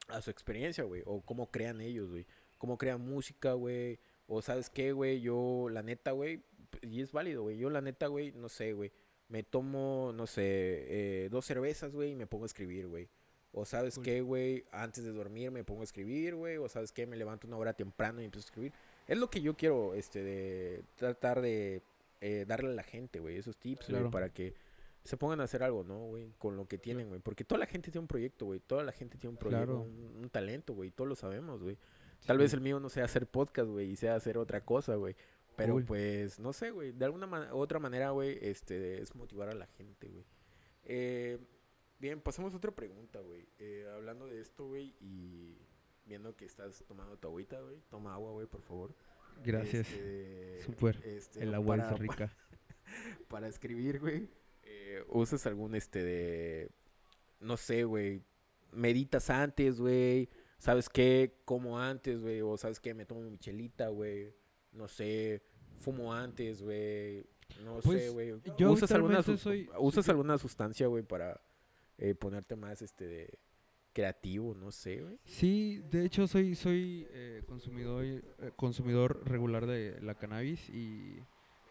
a 0.08 0.22
su 0.22 0.30
experiencia, 0.30 0.84
güey, 0.84 1.02
o 1.06 1.20
cómo 1.22 1.50
crean 1.50 1.80
ellos, 1.80 2.10
güey, 2.10 2.26
cómo 2.58 2.78
crean 2.78 3.00
música, 3.00 3.54
güey, 3.54 3.98
o 4.28 4.42
sabes 4.42 4.70
qué, 4.70 4.92
güey, 4.92 5.20
yo, 5.20 5.68
la 5.70 5.82
neta, 5.82 6.12
güey, 6.12 6.42
y 6.82 7.00
es 7.00 7.12
válido, 7.12 7.42
güey, 7.42 7.56
yo 7.58 7.70
la 7.70 7.80
neta, 7.80 8.06
güey, 8.08 8.32
no 8.32 8.48
sé, 8.48 8.72
güey, 8.72 8.92
me 9.28 9.42
tomo, 9.42 10.12
no 10.14 10.26
sé, 10.26 10.42
eh, 10.44 11.28
dos 11.30 11.44
cervezas, 11.46 11.92
güey, 11.92 12.12
y 12.12 12.14
me 12.14 12.26
pongo 12.26 12.44
a 12.44 12.46
escribir, 12.46 12.86
güey. 12.86 13.08
O 13.58 13.64
sabes 13.64 13.94
Cool. 13.94 14.04
qué, 14.04 14.20
güey, 14.20 14.64
antes 14.70 15.02
de 15.02 15.12
dormir 15.12 15.50
me 15.50 15.64
pongo 15.64 15.80
a 15.80 15.84
escribir, 15.84 16.34
güey, 16.34 16.58
o 16.58 16.68
sabes 16.68 16.92
qué, 16.92 17.06
me 17.06 17.16
levanto 17.16 17.46
una 17.46 17.56
hora 17.56 17.72
temprano 17.72 18.20
y 18.20 18.26
empiezo 18.26 18.46
a 18.46 18.48
escribir. 18.50 18.72
Es 19.08 19.16
lo 19.16 19.30
que 19.30 19.40
yo 19.40 19.56
quiero, 19.56 19.94
este, 19.94 20.22
de 20.22 20.84
tratar 20.96 21.40
de 21.40 21.80
eh, 22.20 22.44
darle 22.46 22.70
a 22.70 22.74
la 22.74 22.82
gente, 22.82 23.18
güey, 23.18 23.38
esos 23.38 23.56
tips, 23.56 23.86
güey, 23.88 23.94
Claro. 24.00 24.10
para 24.10 24.28
que 24.28 24.54
se 25.06 25.16
pongan 25.16 25.40
a 25.40 25.44
hacer 25.44 25.62
algo, 25.62 25.84
¿no, 25.84 26.06
güey? 26.06 26.32
Con 26.38 26.56
lo 26.56 26.66
que 26.66 26.78
tienen, 26.78 27.08
güey. 27.08 27.20
Porque 27.20 27.44
toda 27.44 27.58
la 27.58 27.66
gente 27.66 27.90
tiene 27.90 28.02
un 28.02 28.08
proyecto, 28.08 28.46
güey. 28.46 28.60
Toda 28.60 28.84
la 28.84 28.92
gente 28.92 29.16
tiene 29.18 29.32
un 29.32 29.38
proyecto, 29.38 29.64
Claro. 29.66 29.80
un, 29.82 30.16
un 30.24 30.30
talento, 30.30 30.74
güey. 30.74 30.90
Todos 30.90 31.08
lo 31.08 31.16
sabemos, 31.16 31.62
güey. 31.62 31.78
Tal 32.26 32.38
vez 32.38 32.52
el 32.52 32.60
mío 32.60 32.80
no 32.80 32.88
sea 32.88 33.04
hacer 33.04 33.26
podcast, 33.26 33.68
güey, 33.68 33.90
y 33.90 33.96
sea 33.96 34.14
hacer 34.16 34.36
otra 34.38 34.64
cosa, 34.64 34.96
güey. 34.96 35.14
Pero 35.56 35.74
Cool. 35.74 35.84
pues, 35.84 36.38
no 36.40 36.52
sé, 36.52 36.70
güey. 36.70 36.92
De 36.92 37.04
alguna 37.04 37.26
man- 37.26 37.48
otra 37.52 37.78
manera, 37.78 38.10
güey, 38.10 38.38
este, 38.42 39.00
es 39.00 39.14
motivar 39.14 39.48
a 39.48 39.54
la 39.54 39.66
gente, 39.66 40.08
güey. 40.08 40.24
Eh, 40.84 41.38
bien, 41.98 42.20
pasamos 42.20 42.52
a 42.52 42.56
otra 42.56 42.72
pregunta, 42.72 43.20
güey. 43.20 43.46
Eh, 43.58 43.86
hablando 43.94 44.26
de 44.26 44.40
esto, 44.40 44.66
güey, 44.66 44.94
y 45.00 45.56
viendo 46.04 46.36
que 46.36 46.44
estás 46.44 46.84
tomando 46.86 47.16
tu 47.16 47.28
agüita, 47.28 47.60
güey. 47.60 47.80
Toma 47.90 48.14
agua, 48.14 48.32
güey, 48.32 48.46
por 48.46 48.62
favor. 48.62 48.94
Gracias. 49.44 49.88
Este, 49.90 50.60
Súper. 50.62 51.00
este, 51.04 51.42
El 51.42 51.54
agua 51.54 51.76
para- 51.76 51.90
es 51.92 51.98
rica. 51.98 52.36
para 53.28 53.48
escribir, 53.48 54.00
güey, 54.00 54.28
eh, 54.86 55.04
usas 55.08 55.46
algún 55.46 55.74
este 55.74 56.02
de. 56.04 56.70
No 57.40 57.56
sé, 57.56 57.84
güey. 57.84 58.22
Meditas 58.72 59.30
antes, 59.30 59.80
güey. 59.80 60.28
¿Sabes 60.58 60.88
qué? 60.88 61.34
Como 61.44 61.78
antes, 61.78 62.20
güey. 62.20 62.40
O 62.40 62.56
¿sabes 62.56 62.80
qué? 62.80 62.94
Me 62.94 63.04
tomo 63.06 63.20
mi 63.22 63.38
chelita, 63.38 63.88
güey. 63.88 64.34
No 64.72 64.88
sé. 64.88 65.42
Fumo 65.78 66.12
antes, 66.14 66.62
güey. 66.62 67.26
No 67.62 67.80
Pues, 67.80 68.02
sé, 68.04 68.08
güey. 68.10 68.34
yo 68.58 68.72
¿Usas, 68.72 68.90
alguna, 68.92 69.22
soy- 69.22 69.68
¿Usas 69.78 70.04
sí, 70.04 70.10
alguna 70.10 70.36
sustancia, 70.38 70.86
güey, 70.88 71.02
para 71.04 71.40
eh, 71.98 72.14
ponerte 72.14 72.56
más 72.56 72.82
este 72.82 73.06
de 73.06 73.38
creativo? 73.92 74.54
No 74.54 74.72
sé, 74.72 75.02
güey. 75.02 75.18
Sí, 75.24 75.82
de 75.90 76.04
hecho 76.04 76.26
soy 76.26 76.54
soy 76.54 77.06
eh, 77.10 77.42
consumidor 77.46 78.04
eh, 78.04 78.22
consumidor 78.56 79.22
regular 79.28 79.66
de 79.66 80.00
la 80.02 80.14
cannabis 80.16 80.68
y 80.70 81.18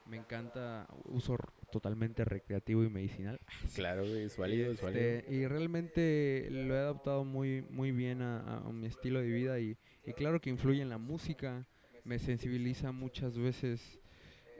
me 0.05 0.17
encanta 0.17 0.87
uso 1.05 1.35
totalmente 1.75 2.23
recreativo 2.23 2.83
y 2.83 2.89
medicinal. 2.89 3.37
Claro. 3.75 4.05
Es 4.05 4.37
válido, 4.37 4.71
es 4.71 4.81
válido. 4.81 5.05
Este, 5.05 5.33
y 5.33 5.45
realmente 5.47 6.47
lo 6.49 6.73
he 6.73 6.77
adaptado 6.79 7.25
muy 7.25 7.61
muy 7.69 7.91
bien 7.91 8.21
a, 8.21 8.59
a 8.59 8.71
mi 8.71 8.87
estilo 8.87 9.19
de 9.19 9.27
vida 9.27 9.59
y, 9.59 9.77
y 10.05 10.13
claro 10.13 10.39
que 10.39 10.49
influye 10.49 10.81
en 10.81 10.89
la 10.89 10.97
música, 10.97 11.67
me 12.05 12.17
sensibiliza 12.17 12.93
muchas 12.93 13.37
veces, 13.37 13.99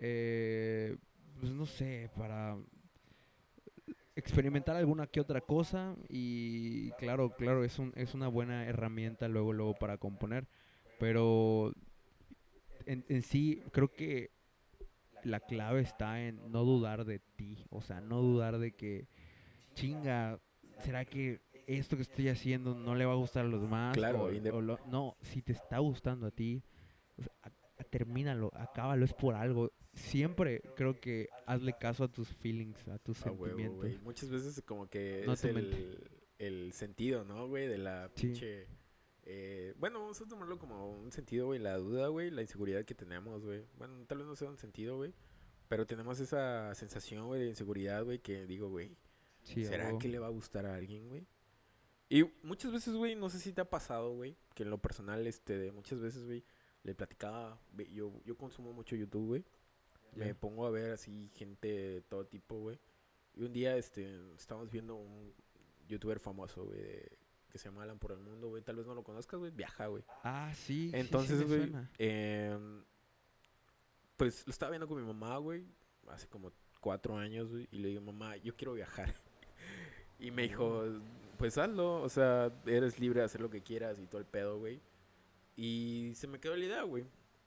eh, 0.01 0.97
pues 1.39 1.53
no 1.53 1.65
sé, 1.65 2.09
para 2.17 2.57
experimentar 4.17 4.75
alguna 4.75 5.07
que 5.07 5.21
otra 5.21 5.39
cosa 5.41 5.95
y 6.09 6.91
claro, 6.93 7.29
claro, 7.37 7.63
es, 7.63 7.79
un, 7.79 7.93
es 7.95 8.13
una 8.13 8.27
buena 8.27 8.65
herramienta 8.65 9.27
luego, 9.29 9.53
luego 9.53 9.73
para 9.75 9.97
componer, 9.97 10.47
pero 10.99 11.73
en, 12.85 13.05
en 13.09 13.21
sí 13.21 13.61
creo 13.71 13.93
que 13.93 14.31
la 15.25 15.39
clave 15.39 15.81
está 15.81 16.21
en 16.23 16.39
no 16.51 16.63
dudar 16.63 17.03
de 17.05 17.19
ti, 17.19 17.57
o 17.69 17.81
sea, 17.81 17.99
no 18.01 18.21
dudar 18.21 18.57
de 18.59 18.73
que, 18.73 19.07
chinga, 19.73 20.39
¿será 20.79 21.05
que 21.05 21.41
esto 21.67 21.95
que 21.95 22.03
estoy 22.03 22.29
haciendo 22.29 22.75
no 22.75 22.95
le 22.95 23.05
va 23.05 23.13
a 23.13 23.17
gustar 23.17 23.45
a 23.45 23.47
los 23.47 23.61
demás? 23.61 23.95
Claro, 23.95 24.25
O- 24.25 24.61
lo- 24.61 24.79
no, 24.87 25.17
si 25.21 25.41
te 25.41 25.51
está 25.53 25.79
gustando 25.79 26.27
a 26.27 26.31
ti, 26.31 26.63
o 27.17 27.23
sea, 27.23 27.33
a- 27.43 27.47
a- 27.81 27.83
termínalo, 27.83 28.51
acábalo, 28.53 29.03
es 29.03 29.13
por 29.13 29.35
algo. 29.35 29.71
Siempre 29.93 30.61
creo 30.75 30.99
que 30.99 31.29
hazle 31.47 31.73
caso 31.73 32.03
a 32.03 32.07
tus 32.07 32.27
feelings, 32.29 32.87
a 32.87 32.99
tus 32.99 33.17
sentimientos. 33.17 34.01
Muchas 34.03 34.29
veces 34.29 34.61
como 34.65 34.87
que 34.87 35.23
No 35.25 35.33
es 35.33 35.43
el, 35.45 35.99
el 36.37 36.71
sentido, 36.73 37.23
¿no, 37.23 37.47
güey? 37.47 37.67
De 37.67 37.77
la 37.77 38.11
Sí. 38.15 38.33
Eh, 39.25 39.73
bueno, 39.77 39.99
vamos 40.01 40.21
a 40.21 40.27
tomarlo 40.27 40.57
como 40.59 40.91
un 40.91 41.11
sentido, 41.11 41.47
güey. 41.47 41.59
La 41.59 41.77
duda, 41.77 42.07
güey. 42.07 42.29
La 42.31 42.41
inseguridad 42.41 42.85
que 42.85 42.95
tenemos, 42.95 43.43
güey. 43.43 43.65
Bueno, 43.77 44.05
tal 44.05 44.19
vez 44.19 44.27
no 44.27 44.35
sea 44.35 44.49
un 44.49 44.57
sentido, 44.57 44.97
güey. 44.97 45.13
Pero 45.67 45.85
tenemos 45.87 46.19
esa 46.19 46.73
sensación, 46.75 47.25
güey, 47.27 47.41
de 47.41 47.49
inseguridad, 47.49 48.03
güey, 48.03 48.19
que 48.19 48.45
digo, 48.45 48.69
güey, 48.69 48.95
Sí, 49.41 49.65
¿será 49.65 49.95
que 49.97 50.07
le 50.07 50.19
va 50.19 50.27
a 50.27 50.31
gustar 50.31 50.65
a 50.65 50.75
alguien, 50.75 51.07
güey? 51.09 51.25
Y 52.09 52.23
muchas 52.43 52.71
veces, 52.71 52.93
güey, 52.95 53.15
no 53.15 53.29
sé 53.29 53.39
si 53.39 53.51
te 53.51 53.61
ha 53.61 53.69
pasado, 53.69 54.13
güey, 54.15 54.37
que 54.53 54.61
en 54.63 54.69
lo 54.69 54.79
personal, 54.79 55.25
este, 55.27 55.57
de 55.57 55.71
muchas 55.71 55.99
veces, 55.99 56.23
güey, 56.25 56.43
le 56.83 56.93
platicaba, 56.93 57.59
ve- 57.71 57.91
yo, 57.91 58.11
yo 58.25 58.37
consumo 58.37 58.73
mucho 58.73 58.95
YouTube, 58.95 59.25
güey. 59.27 59.45
Me 60.13 60.27
Ya. 60.27 60.35
pongo 60.35 60.65
a 60.67 60.71
ver 60.71 60.91
así 60.91 61.29
gente 61.33 61.67
de 61.67 62.01
todo 62.01 62.25
tipo, 62.27 62.59
güey. 62.59 62.79
Y 63.33 63.43
un 63.43 63.53
día, 63.53 63.75
este, 63.75 64.19
estábamos 64.35 64.69
viendo 64.71 64.95
un 64.95 65.33
youtuber 65.87 66.19
famoso, 66.19 66.65
güey, 66.65 66.79
de- 66.79 67.17
que 67.55 67.59
se 67.59 67.69
llama 67.69 67.83
Alan 67.83 67.97
por 67.97 68.11
el 68.11 68.17
Mundo, 68.17 68.49
güey. 68.49 68.61
Tal 68.61 68.75
vez 68.75 68.85
no 68.85 68.93
lo 68.93 69.01
conozcas, 69.01 69.39
güey. 69.39 69.49
Viaja, 69.49 69.87
güey. 69.87 70.03
Ah, 70.25 70.51
sí. 70.53 70.87
sí, 70.87 70.89
sí 70.89 70.97
Entonces, 70.97 71.41
güey, 71.47 71.71
em, 71.97 72.83
pues 74.17 74.45
lo 74.45 74.51
estaba 74.51 74.71
viendo 74.71 74.89
con 74.89 74.97
mi 74.97 75.07
mamá, 75.07 75.37
güey, 75.37 75.65
hace 76.09 76.27
como 76.27 76.51
cuatro 76.81 77.17
años, 77.17 77.49
güey, 77.49 77.69
y 77.71 77.77
le 77.77 77.87
digo, 77.87 78.01
mamá, 78.01 78.35
yo 78.35 78.57
quiero 78.57 78.73
viajar. 78.73 79.13
y 80.19 80.31
me 80.31 80.41
dijo, 80.41 80.83
pues 81.37 81.57
hazlo, 81.57 82.01
o 82.01 82.09
sea, 82.09 82.51
eres 82.65 82.99
libre 82.99 83.21
de 83.21 83.25
hacer 83.25 83.39
lo 83.39 83.49
que 83.49 83.61
quieras 83.63 83.99
y 83.99 84.05
todo 84.05 84.19
el 84.19 84.27
pedo, 84.27 84.59
güey. 84.59 84.81
Y 85.55 86.11
se 86.15 86.27
me 86.27 86.41
quedó 86.41 86.57
la 86.57 86.65
idea, 86.65 86.83
güey. 86.83 87.05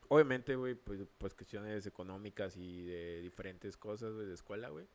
Obviamente, 0.09 0.57
güey, 0.57 0.75
pues, 0.75 1.07
pues 1.19 1.35
cuestiones 1.35 1.85
económicas 1.85 2.57
y 2.57 2.83
de 2.87 3.21
diferentes 3.21 3.77
cosas, 3.77 4.15
güey, 4.15 4.27
de 4.27 4.33
escuela, 4.33 4.71
güey. 4.71 4.89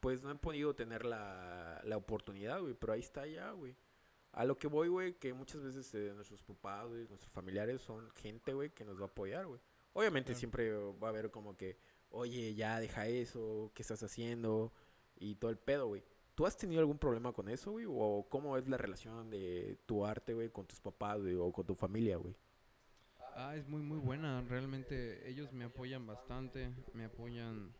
Pues 0.00 0.20
no 0.24 0.32
he 0.32 0.34
podido 0.34 0.74
tener 0.74 1.04
la, 1.04 1.80
la 1.84 1.96
oportunidad, 1.96 2.60
güey, 2.60 2.74
pero 2.74 2.92
ahí 2.92 3.00
está 3.00 3.24
ya, 3.24 3.52
güey. 3.52 3.76
A 4.32 4.44
lo 4.44 4.56
que 4.58 4.68
voy, 4.68 4.88
güey, 4.88 5.14
que 5.14 5.32
muchas 5.32 5.62
veces 5.62 5.92
eh, 5.94 6.12
nuestros 6.14 6.42
papás, 6.42 6.86
güey, 6.88 7.06
nuestros 7.08 7.32
familiares 7.32 7.80
son 7.80 8.10
gente, 8.10 8.52
güey, 8.52 8.70
que 8.70 8.84
nos 8.84 8.98
va 8.98 9.04
a 9.04 9.08
apoyar, 9.08 9.46
güey. 9.46 9.60
Obviamente 9.94 10.28
Claro. 10.28 10.38
siempre 10.38 10.72
va 10.72 11.08
a 11.08 11.10
haber 11.10 11.30
como 11.30 11.56
que, 11.56 11.78
oye, 12.10 12.54
ya 12.54 12.78
deja 12.78 13.06
eso, 13.08 13.72
¿qué 13.74 13.82
estás 13.82 14.02
haciendo? 14.02 14.72
Y 15.16 15.34
todo 15.36 15.50
el 15.50 15.58
pedo, 15.58 15.86
güey. 15.88 16.04
¿Tú 16.34 16.46
has 16.46 16.56
tenido 16.56 16.80
algún 16.80 16.98
problema 16.98 17.32
con 17.32 17.48
eso, 17.48 17.72
güey? 17.72 17.86
¿O 17.88 18.26
cómo 18.30 18.56
es 18.56 18.68
la 18.68 18.76
relación 18.76 19.28
de 19.28 19.76
tu 19.86 20.06
arte, 20.06 20.34
güey, 20.34 20.50
con 20.50 20.66
tus 20.66 20.78
papás, 20.78 21.20
güey, 21.20 21.34
o 21.34 21.50
con 21.50 21.66
tu 21.66 21.74
familia, 21.74 22.16
güey? 22.16 22.36
Ah, 23.34 23.56
es 23.56 23.66
muy, 23.66 23.82
muy 23.82 23.98
buena. 23.98 24.42
Realmente 24.48 25.28
ellos 25.28 25.52
me 25.52 25.64
apoyan 25.64 26.06
bastante. 26.06 26.70
Me 26.92 27.06
apoyan 27.06 27.72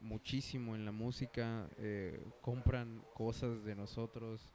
muchísimo 0.00 0.76
en 0.76 0.84
la 0.84 0.92
música. 0.92 1.68
eh, 1.78 2.24
compran 2.42 3.02
cosas 3.14 3.64
de 3.64 3.74
nosotros. 3.74 4.54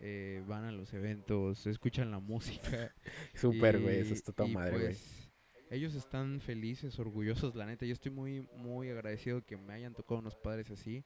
Eh, 0.00 0.42
van 0.46 0.64
a 0.64 0.72
los 0.72 0.92
eventos. 0.94 1.66
Escuchan 1.66 2.10
la 2.10 2.18
música. 2.20 2.94
Súper, 3.34 3.80
güey, 3.80 3.98
eso 3.98 4.14
está 4.14 4.32
toda 4.32 4.48
madre, 4.48 4.70
güey. 4.72 4.84
pues, 4.86 5.30
Ellos 5.70 5.94
están 5.94 6.40
felices, 6.40 6.98
orgullosos, 6.98 7.54
la 7.54 7.66
neta. 7.66 7.86
Yo 7.86 7.92
estoy 7.92 8.12
muy, 8.12 8.42
muy 8.56 8.90
agradecido 8.90 9.44
que 9.44 9.56
me 9.56 9.72
hayan 9.74 9.94
tocado 9.94 10.20
unos 10.20 10.36
padres 10.36 10.70
así. 10.70 11.04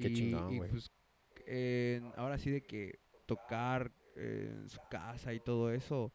Qué 0.00 0.08
y, 0.08 0.14
chingón, 0.14 0.52
y, 0.52 0.58
pues, 0.58 0.90
eh, 1.46 2.00
ahora 2.16 2.38
sí 2.38 2.50
de 2.50 2.62
que 2.62 3.00
tocar 3.26 3.92
eh, 4.16 4.50
en 4.54 4.68
su 4.68 4.80
casa 4.90 5.34
y 5.34 5.40
todo 5.40 5.70
eso, 5.72 6.12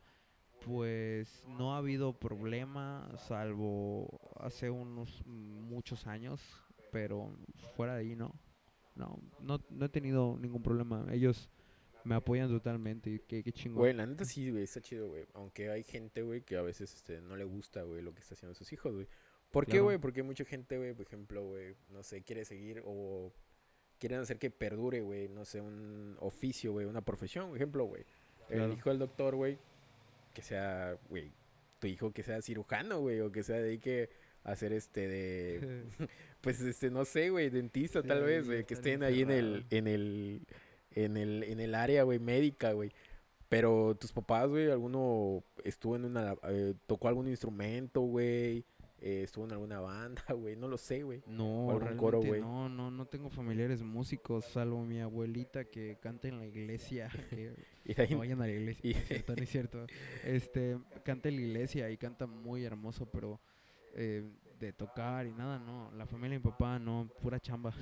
pues 0.65 1.43
no 1.47 1.75
ha 1.75 1.77
habido 1.77 2.13
problema, 2.13 3.09
salvo 3.27 4.19
hace 4.39 4.69
unos 4.69 5.23
muchos 5.25 6.07
años, 6.07 6.41
pero 6.91 7.37
fuera 7.75 7.95
de 7.95 8.01
ahí 8.01 8.15
no. 8.15 8.33
No, 8.95 9.19
no, 9.39 9.59
no 9.69 9.85
he 9.85 9.89
tenido 9.89 10.37
ningún 10.39 10.63
problema. 10.63 11.05
Ellos 11.11 11.51
me 12.07 12.15
apoyan 12.15 12.49
totalmente. 12.49 13.21
Qué, 13.27 13.43
qué 13.43 13.51
chingón. 13.51 13.79
Güey, 13.79 13.93
la 13.93 14.05
neta 14.05 14.25
sí, 14.25 14.49
güey, 14.49 14.63
está 14.63 14.81
chido, 14.81 15.09
güey. 15.09 15.25
Aunque 15.33 15.69
hay 15.69 15.83
gente, 15.83 16.21
güey, 16.21 16.41
que 16.41 16.57
a 16.57 16.61
veces 16.61 16.93
este, 16.93 17.21
no 17.21 17.35
le 17.35 17.43
gusta, 17.43 17.83
güey, 17.83 18.01
lo 18.01 18.13
que 18.13 18.21
está 18.21 18.33
haciendo 18.33 18.55
sus 18.55 18.71
hijos, 18.73 18.93
güey. 18.93 19.07
¿Por 19.51 19.65
qué, 19.65 19.79
güey? 19.79 19.97
Porque 19.97 20.23
mucha 20.23 20.45
gente, 20.45 20.77
güey, 20.77 20.93
por 20.93 21.05
ejemplo, 21.05 21.43
güey, 21.43 21.75
no 21.89 22.03
sé, 22.03 22.21
quiere 22.21 22.45
seguir 22.45 22.81
o 22.85 23.31
quieren 23.99 24.19
hacer 24.19 24.37
que 24.37 24.49
perdure, 24.49 25.01
güey, 25.01 25.29
no 25.29 25.45
sé, 25.45 25.61
un 25.61 26.15
oficio, 26.19 26.71
güey, 26.71 26.85
una 26.85 27.01
profesión, 27.01 27.49
por 27.49 27.57
ejemplo, 27.57 27.85
güey. 27.85 28.03
El 28.49 28.73
hijo 28.73 28.89
del 28.89 28.99
doctor, 28.99 29.35
güey, 29.35 29.57
que 30.33 30.41
sea, 30.41 30.97
güey, 31.09 31.31
tu 31.79 31.87
hijo 31.87 32.11
que 32.11 32.23
sea 32.23 32.41
cirujano, 32.41 32.99
güey, 32.99 33.19
o 33.21 33.31
que 33.31 33.43
se 33.43 33.53
dedique 33.53 34.09
a 34.43 34.51
hacer 34.51 34.73
este 34.73 35.07
de, 35.07 35.83
pues, 36.41 36.61
este, 36.61 36.89
no 36.89 37.05
sé, 37.05 37.29
güey, 37.29 37.49
dentista 37.49 38.03
tal 38.03 38.23
vez, 38.23 38.45
güey, 38.45 38.65
que 38.65 38.73
estén 38.73 39.03
ahí 39.03 39.21
en 39.21 39.31
el, 39.31 39.65
en 39.69 39.87
el, 39.87 40.41
en 41.03 41.17
el, 41.17 41.43
en 41.43 41.59
el 41.59 41.75
área, 41.75 42.03
güey, 42.03 42.19
médica, 42.19 42.71
güey. 42.73 42.91
Pero 43.49 43.95
tus 43.95 44.11
papás, 44.11 44.47
güey, 44.49 44.69
alguno 44.69 45.43
estuvo 45.63 45.95
en 45.95 46.05
una, 46.05 46.35
eh, 46.49 46.73
tocó 46.85 47.07
algún 47.07 47.27
instrumento, 47.27 48.01
güey, 48.01 48.65
eh, 48.99 49.21
estuvo 49.23 49.45
en 49.45 49.51
alguna 49.53 49.79
banda, 49.79 50.21
güey, 50.33 50.55
no 50.57 50.67
lo 50.67 50.77
sé, 50.77 51.03
güey. 51.03 51.21
No, 51.27 51.67
realmente 51.79 51.97
coro, 51.97 52.21
no, 52.41 52.67
no, 52.67 52.91
no 52.91 53.05
tengo 53.05 53.29
familiares 53.29 53.81
músicos, 53.83 54.43
salvo 54.45 54.83
mi 54.83 54.99
abuelita 54.99 55.63
que 55.65 55.97
canta 56.01 56.27
en 56.27 56.39
la 56.39 56.45
iglesia. 56.45 57.09
que 57.29 57.53
Y 57.85 57.93
de 57.93 58.03
ahí- 58.03 58.09
no 58.11 58.17
vayan 58.17 58.41
a 58.41 58.47
la 58.47 58.51
iglesia, 58.51 58.81
y- 58.83 58.93
es 58.93 59.07
cierto, 59.07 59.35
no 59.35 59.43
es 59.43 59.49
cierto. 59.49 59.85
Este, 60.25 60.77
canta 61.03 61.29
en 61.29 61.35
la 61.37 61.41
iglesia 61.41 61.89
y 61.89 61.97
canta 61.97 62.25
muy 62.27 62.65
hermoso, 62.65 63.05
pero 63.05 63.39
eh, 63.95 64.23
de 64.59 64.73
tocar 64.73 65.25
y 65.27 65.31
nada, 65.33 65.59
no. 65.59 65.91
La 65.95 66.05
familia 66.05 66.37
de 66.37 66.43
mi 66.43 66.51
papá, 66.51 66.79
no, 66.79 67.07
pura 67.21 67.39
chamba. 67.39 67.73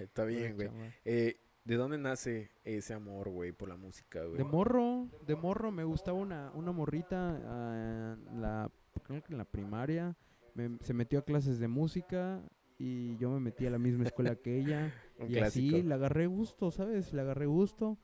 está 0.00 0.24
bien, 0.24 0.56
güey. 0.56 0.70
Eh, 1.04 1.36
¿De 1.64 1.76
dónde 1.76 1.96
nace 1.98 2.50
ese 2.64 2.92
amor, 2.94 3.30
güey, 3.30 3.52
por 3.52 3.68
la 3.68 3.76
música, 3.76 4.22
güey? 4.24 4.36
De 4.36 4.44
morro, 4.44 5.08
de 5.26 5.34
morro 5.34 5.70
me 5.70 5.84
gustaba 5.84 6.18
una, 6.18 6.50
una 6.54 6.72
morrita 6.72 7.40
ah, 7.46 8.16
en 8.30 8.40
la, 8.42 8.70
creo 9.02 9.22
que 9.22 9.32
en 9.32 9.38
la 9.38 9.44
primaria. 9.46 10.16
me- 10.54 10.76
se 10.82 10.92
metió 10.92 11.18
a 11.20 11.24
clases 11.24 11.58
de 11.58 11.68
música 11.68 12.42
y 12.78 13.16
yo 13.16 13.30
me 13.30 13.40
metí 13.40 13.66
a 13.66 13.70
la 13.70 13.78
misma 13.78 14.04
escuela 14.04 14.36
que 14.36 14.58
ella. 14.58 14.92
Un 15.18 15.30
y 15.30 15.34
clásico. 15.34 15.76
así 15.76 15.82
le 15.82 15.94
agarré 15.94 16.26
gusto, 16.26 16.70
¿sabes? 16.70 17.12
Le 17.14 17.22
agarré 17.22 17.46
gusto 17.46 17.96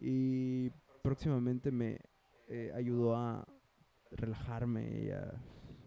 y 0.00 0.70
próximamente 1.02 1.70
me 1.70 2.00
eh, 2.48 2.70
ayudó 2.74 3.16
a 3.16 3.46
relajarme 4.10 5.04
y 5.04 5.10
a 5.10 5.32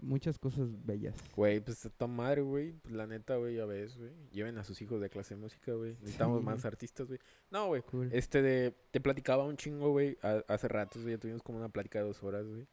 muchas 0.01 0.38
cosas 0.39 0.69
bellas. 0.85 1.15
Güey, 1.35 1.59
pues 1.59 1.85
está 1.85 2.07
madre, 2.07 2.41
güey. 2.41 2.73
Pues 2.81 2.93
la 2.93 3.07
neta, 3.07 3.35
güey, 3.38 3.55
ya 3.55 3.65
ves, 3.65 3.97
güey. 3.97 4.12
Lleven 4.31 4.57
a 4.57 4.63
sus 4.63 4.81
hijos 4.81 4.99
de 5.01 5.09
clase 5.09 5.35
de 5.35 5.41
música, 5.41 5.73
güey. 5.73 5.93
Necesitamos 6.01 6.39
Sí. 6.39 6.45
más 6.45 6.65
artistas, 6.65 7.07
güey. 7.07 7.19
No, 7.51 7.67
güey. 7.67 7.81
Cool. 7.83 8.09
Este 8.13 8.41
de. 8.41 8.73
Te 8.91 8.99
platicaba 9.01 9.45
un 9.45 9.57
chingo, 9.57 9.91
güey. 9.91 10.17
Hace 10.47 10.67
ratos, 10.67 11.01
güey. 11.03 11.15
Ya 11.15 11.19
tuvimos 11.19 11.43
como 11.43 11.57
una 11.57 11.69
plática 11.69 11.99
de 11.99 12.05
dos 12.05 12.23
horas, 12.23 12.45
güey. 12.47 12.67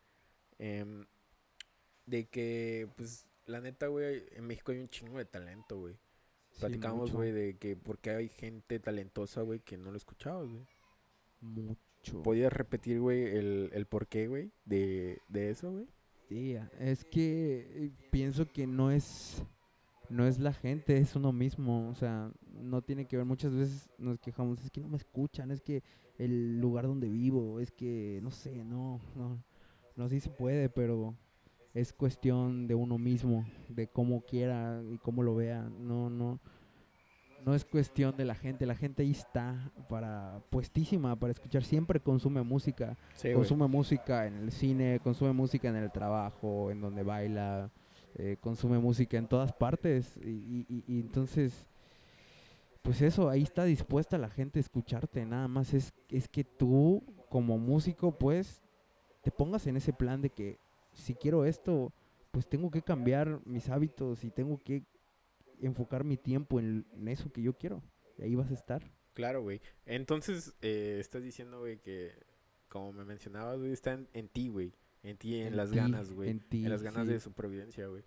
em, 0.59 1.05
de 2.07 2.29
que, 2.29 2.89
pues, 2.97 3.27
la 3.47 3.61
neta, 3.61 3.89
güey. 3.89 4.25
En 4.33 4.47
México 4.47 4.73
hay 4.73 4.79
un 4.79 4.89
chingo 4.89 5.19
de 5.19 5.25
talento, 5.27 5.79
güey. 5.79 5.97
Platicamos, 6.59 7.13
güey, 7.13 7.33
de 7.33 7.59
que 7.59 7.77
porque 7.77 8.11
hay 8.11 8.29
gente 8.31 8.79
talentosa, 8.81 9.43
güey, 9.43 9.61
que 9.61 9.77
no 9.77 9.91
lo 9.91 9.97
escuchabas, 9.99 10.49
güey. 10.49 10.65
Mucho. 11.43 12.23
¿Podías 12.23 12.53
repetir, 12.53 13.01
güey, 13.01 13.25
el, 13.37 13.71
el 13.75 13.85
porqué, 13.87 14.27
güey, 14.29 14.51
de, 14.65 15.21
de 15.29 15.51
eso, 15.51 15.71
güey? 15.73 15.87
Sí, 16.29 16.57
a- 16.57 16.71
es 16.79 17.05
que 17.05 17.69
eh, 17.87 17.91
pienso 18.11 18.51
que 18.51 18.67
no 18.67 18.91
es 18.91 19.43
no 20.09 20.27
es 20.27 20.39
la 20.41 20.53
gente, 20.53 20.99
es 20.99 21.17
uno 21.17 21.33
mismo, 21.33 21.89
o 21.91 21.95
sea, 21.95 22.33
no 22.53 22.83
tiene 22.83 23.07
que 23.07 23.17
ver, 23.17 23.27
muchas 23.27 23.53
veces 23.55 23.91
nos 23.99 24.19
quejamos, 24.21 24.61
es 24.65 24.71
que 24.71 24.81
no 24.81 24.89
me 24.89 24.99
escuchan, 24.99 25.51
es 25.51 25.61
que 25.63 25.83
el 26.19 26.61
lugar 26.61 26.87
donde 26.87 27.09
vivo, 27.09 27.61
es 27.61 27.71
que 27.73 28.21
no 28.23 28.31
sé, 28.31 28.65
no, 28.65 29.01
no, 29.17 29.43
no 29.97 30.09
sí 30.09 30.21
se 30.21 30.31
puede, 30.31 30.69
pero 30.71 31.17
es 31.75 31.93
cuestión 31.93 32.69
de 32.69 32.75
uno 32.77 32.99
mismo, 32.99 33.47
de 33.69 33.89
cómo 33.89 34.23
quiera 34.27 34.83
y 34.91 34.99
cómo 34.99 35.23
lo 35.25 35.35
vea, 35.35 35.63
no, 35.81 36.11
no, 36.11 36.41
no 37.47 37.55
es 37.55 37.65
cuestión 37.65 38.17
de 38.17 38.25
la 38.27 38.35
gente, 38.35 38.67
la 38.67 38.75
gente 38.75 39.03
ahí 39.03 39.13
está 39.13 39.73
para, 39.89 40.43
puestísima 40.51 41.17
para 41.17 41.31
escuchar, 41.33 41.63
siempre 41.65 42.01
consume 42.01 42.43
música, 42.43 42.97
Sí, 43.15 43.33
consume 43.33 43.67
música 43.69 44.27
en 44.27 44.35
el 44.37 44.51
cine, 44.53 45.01
consume 45.03 45.33
música 45.33 45.69
en 45.69 45.77
el 45.77 45.91
trabajo, 45.93 46.71
en 46.73 46.81
donde 46.81 47.03
baila, 47.05 47.71
eh, 48.17 48.37
consume 48.41 48.79
música 48.81 49.17
en 49.17 49.29
todas 49.29 49.53
partes. 49.53 50.17
Y, 50.25 50.29
y- 50.29 50.67
y- 50.69 50.85
y 50.89 51.01
entonces, 51.01 51.67
pues 52.83 53.01
eso, 53.03 53.29
ahí 53.31 53.43
está 53.43 53.65
dispuesta 53.65 54.19
la 54.19 54.29
gente 54.31 54.59
a 54.59 54.63
escucharte. 54.63 55.25
Nada 55.25 55.49
más 55.49 55.73
es, 55.75 55.93
es 56.09 56.29
que 56.29 56.45
tú, 56.45 57.03
como 57.29 57.59
músico, 57.59 58.13
pues, 58.13 58.61
te 59.23 59.31
pongas 59.31 59.67
en 59.67 59.77
ese 59.77 59.93
plan 59.93 60.23
de 60.23 60.31
que 60.31 60.59
si 60.93 61.15
quiero 61.15 61.45
esto, 61.45 61.93
pues 62.31 62.47
tengo 62.49 62.71
que 62.71 62.83
cambiar 62.83 63.41
mis 63.45 63.69
hábitos 63.71 64.25
y 64.25 64.31
tengo 64.31 64.59
que 64.59 64.83
enfocar 65.61 66.05
mi 66.05 66.17
tiempo 66.17 66.59
en, 66.61 66.87
en 66.93 67.09
eso 67.09 67.33
que 67.33 67.43
yo 67.43 67.55
quiero. 67.57 67.83
Y 68.19 68.23
ahí 68.23 68.35
vas 68.35 68.51
a 68.51 68.55
estar. 68.55 68.83
Claro, 69.15 69.43
güey. 69.43 69.61
Entonces, 69.87 70.55
eh, 70.63 70.99
estás 71.01 71.23
diciendo, 71.23 71.61
güey, 71.61 71.79
que 71.79 72.13
como 72.69 72.93
me 72.93 73.05
mencionabas, 73.05 73.59
güey, 73.59 73.73
está 73.73 73.93
en, 73.93 74.09
en 74.13 74.29
ti, 74.29 74.49
güey. 74.49 74.73
En 75.03 75.17
ti, 75.17 75.39
en, 75.41 75.49
En 75.49 75.57
las 75.57 75.73
ganas, 75.73 76.13
güey. 76.13 76.31
en 76.31 76.41
ti, 76.41 76.65
En 76.65 76.71
las 76.71 76.83
ganas 76.83 77.07
sí. 77.07 77.13
de 77.13 77.21
supervivencia, 77.21 77.87
güey. 77.87 78.03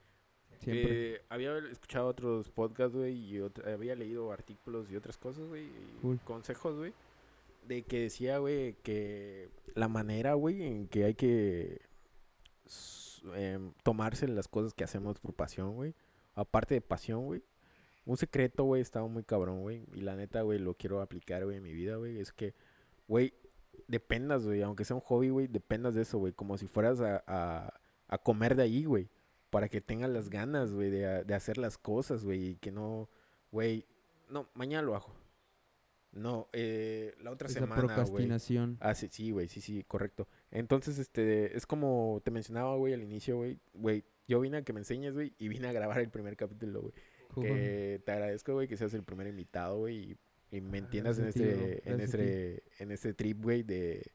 Eh, 0.65 1.21
había 1.29 1.57
escuchado 1.71 2.07
otros 2.07 2.49
podcasts, 2.49 2.93
güey, 2.95 3.15
y 3.15 3.39
otra- 3.39 3.71
había 3.73 3.95
leído 3.95 4.31
artículos 4.33 4.91
y 4.91 4.95
otras 4.97 5.17
cosas, 5.17 5.47
güey, 5.47 5.63
y 5.67 5.99
Cool. 6.01 6.19
consejos, 6.25 6.75
güey, 6.75 6.93
de 7.65 7.83
que 7.83 8.01
decía, 8.01 8.39
güey, 8.39 8.73
que 8.83 9.49
la 9.75 9.87
manera, 9.87 10.33
güey, 10.33 10.61
en 10.63 10.87
que 10.89 11.05
hay 11.05 11.15
que 11.15 11.79
em, 13.35 13.73
tomarse 13.83 14.27
las 14.27 14.47
cosas 14.47 14.73
que 14.73 14.83
hacemos 14.83 15.19
por 15.19 15.33
pasión, 15.33 15.75
güey, 15.75 15.93
aparte 16.39 16.75
de 16.75 16.81
pasión, 16.81 17.25
güey, 17.25 17.43
un 18.05 18.17
secreto, 18.17 18.63
güey, 18.63 18.81
estaba 18.81 19.07
muy 19.07 19.23
cabrón, 19.23 19.61
güey, 19.61 19.85
y 19.93 20.01
la 20.01 20.15
neta, 20.15 20.41
güey, 20.41 20.59
lo 20.59 20.75
quiero 20.75 21.01
aplicar, 21.01 21.43
güey, 21.45 21.57
en 21.57 21.63
mi 21.63 21.73
vida, 21.73 21.97
güey, 21.97 22.19
es 22.19 22.31
que, 22.31 22.55
güey, 23.07 23.33
dependas, 23.87 24.45
güey, 24.45 24.61
aunque 24.61 24.85
sea 24.85 24.95
un 24.95 25.01
hobby, 25.01 25.29
güey, 25.29 25.47
dependas 25.47 25.93
de 25.93 26.01
eso, 26.01 26.17
güey, 26.17 26.33
como 26.33 26.57
si 26.57 26.67
fueras 26.67 27.01
a, 27.01 27.23
a, 27.27 27.73
a 28.07 28.17
comer 28.17 28.55
de 28.55 28.63
ahí, 28.63 28.85
güey 28.85 29.09
para 29.49 29.69
que 29.69 29.81
tengas 29.81 30.09
las 30.09 30.29
ganas, 30.29 30.71
güey, 30.71 30.89
de, 30.89 31.23
de 31.23 31.33
hacer 31.33 31.57
las 31.57 31.77
cosas, 31.77 32.23
güey, 32.23 32.49
y 32.49 32.55
que 32.57 32.71
no, 32.71 33.09
güey, 33.51 33.85
no, 34.29 34.49
mañana 34.53 34.83
lo 34.83 34.95
hago. 34.95 35.15
No, 36.11 36.49
eh, 36.53 37.13
la 37.21 37.31
otra 37.31 37.47
Esa 37.47 37.59
semana, 37.59 37.81
procrastinación. 37.81 38.77
Ah, 38.79 38.95
sí, 38.95 39.09
sí, 39.11 39.29
güey, 39.31 39.47
sí, 39.47 39.61
sí, 39.61 39.83
correcto. 39.83 40.27
Entonces, 40.49 40.97
este, 40.97 41.55
es 41.55 41.67
como 41.67 42.21
te 42.23 42.31
mencionaba, 42.31 42.75
güey, 42.75 42.93
al 42.93 43.03
inicio, 43.03 43.37
güey, 43.37 43.59
güey, 43.73 44.03
yo 44.29 44.39
vine 44.39 44.57
a 44.57 44.61
que 44.61 44.73
me 44.73 44.79
enseñes, 44.79 45.15
güey, 45.15 45.33
y 45.39 45.47
vine 45.47 45.67
a 45.67 45.73
grabar 45.73 45.99
el 45.99 46.09
primer 46.09 46.37
capítulo, 46.37 46.81
güey. 46.81 46.93
Cool. 47.33 47.45
Que 47.45 48.01
te 48.05 48.11
agradezco, 48.11 48.53
güey, 48.53 48.67
que 48.67 48.77
seas 48.77 48.93
el 48.93 49.03
primer 49.03 49.25
invitado, 49.25 49.79
güey, 49.79 50.11
y, 50.51 50.57
y 50.57 50.61
me 50.61 50.77
entiendas 50.77 51.17
en 51.17 51.25
este, 51.25 51.89
en 51.89 51.99
este, 51.99 52.63
en 52.77 52.91
este 52.91 53.15
trip, 53.15 53.41
güey, 53.41 53.63
de, 53.63 54.11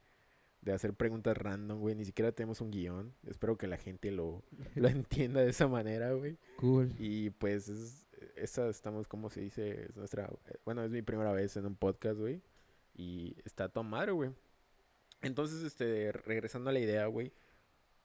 de 0.61 0.73
hacer 0.73 0.95
preguntas 0.95 1.37
random, 1.37 1.81
güey. 1.81 1.97
Ni 1.97 2.05
siquiera 2.05 2.31
tenemos 2.31 2.61
un 2.61 2.71
guion. 2.71 3.13
Espero 3.27 3.59
que 3.59 3.67
la 3.67 3.77
gente 3.77 4.13
lo, 4.13 4.45
lo 4.77 4.89
entienda 4.89 5.41
de 5.41 5.51
esa 5.51 5.67
manera, 5.67 6.13
güey. 6.13 6.39
Cool. 6.59 6.93
Y 6.97 7.31
pues 7.31 7.69
es, 7.69 8.07
esa 8.37 8.69
estamos, 8.69 9.09
como 9.09 9.31
se 9.31 9.41
dice, 9.41 9.87
es 9.89 9.97
nuestra, 9.97 10.31
eh, 10.47 10.59
bueno, 10.65 10.85
es 10.85 10.93
mi 10.93 11.03
primera 11.03 11.33
vez 11.33 11.57
en 11.57 11.67
un 11.67 11.75
podcast, 11.75 12.19
güey. 12.19 12.41
Y 12.95 13.37
está 13.45 13.69
todo 13.69 13.83
madre, 13.83 14.13
güey. 14.13 14.31
Entonces, 15.23 15.65
este, 15.65 16.13
regresando 16.13 16.71
a 16.71 16.73
la 16.73 16.79
idea, 16.79 17.07
güey, 17.07 17.33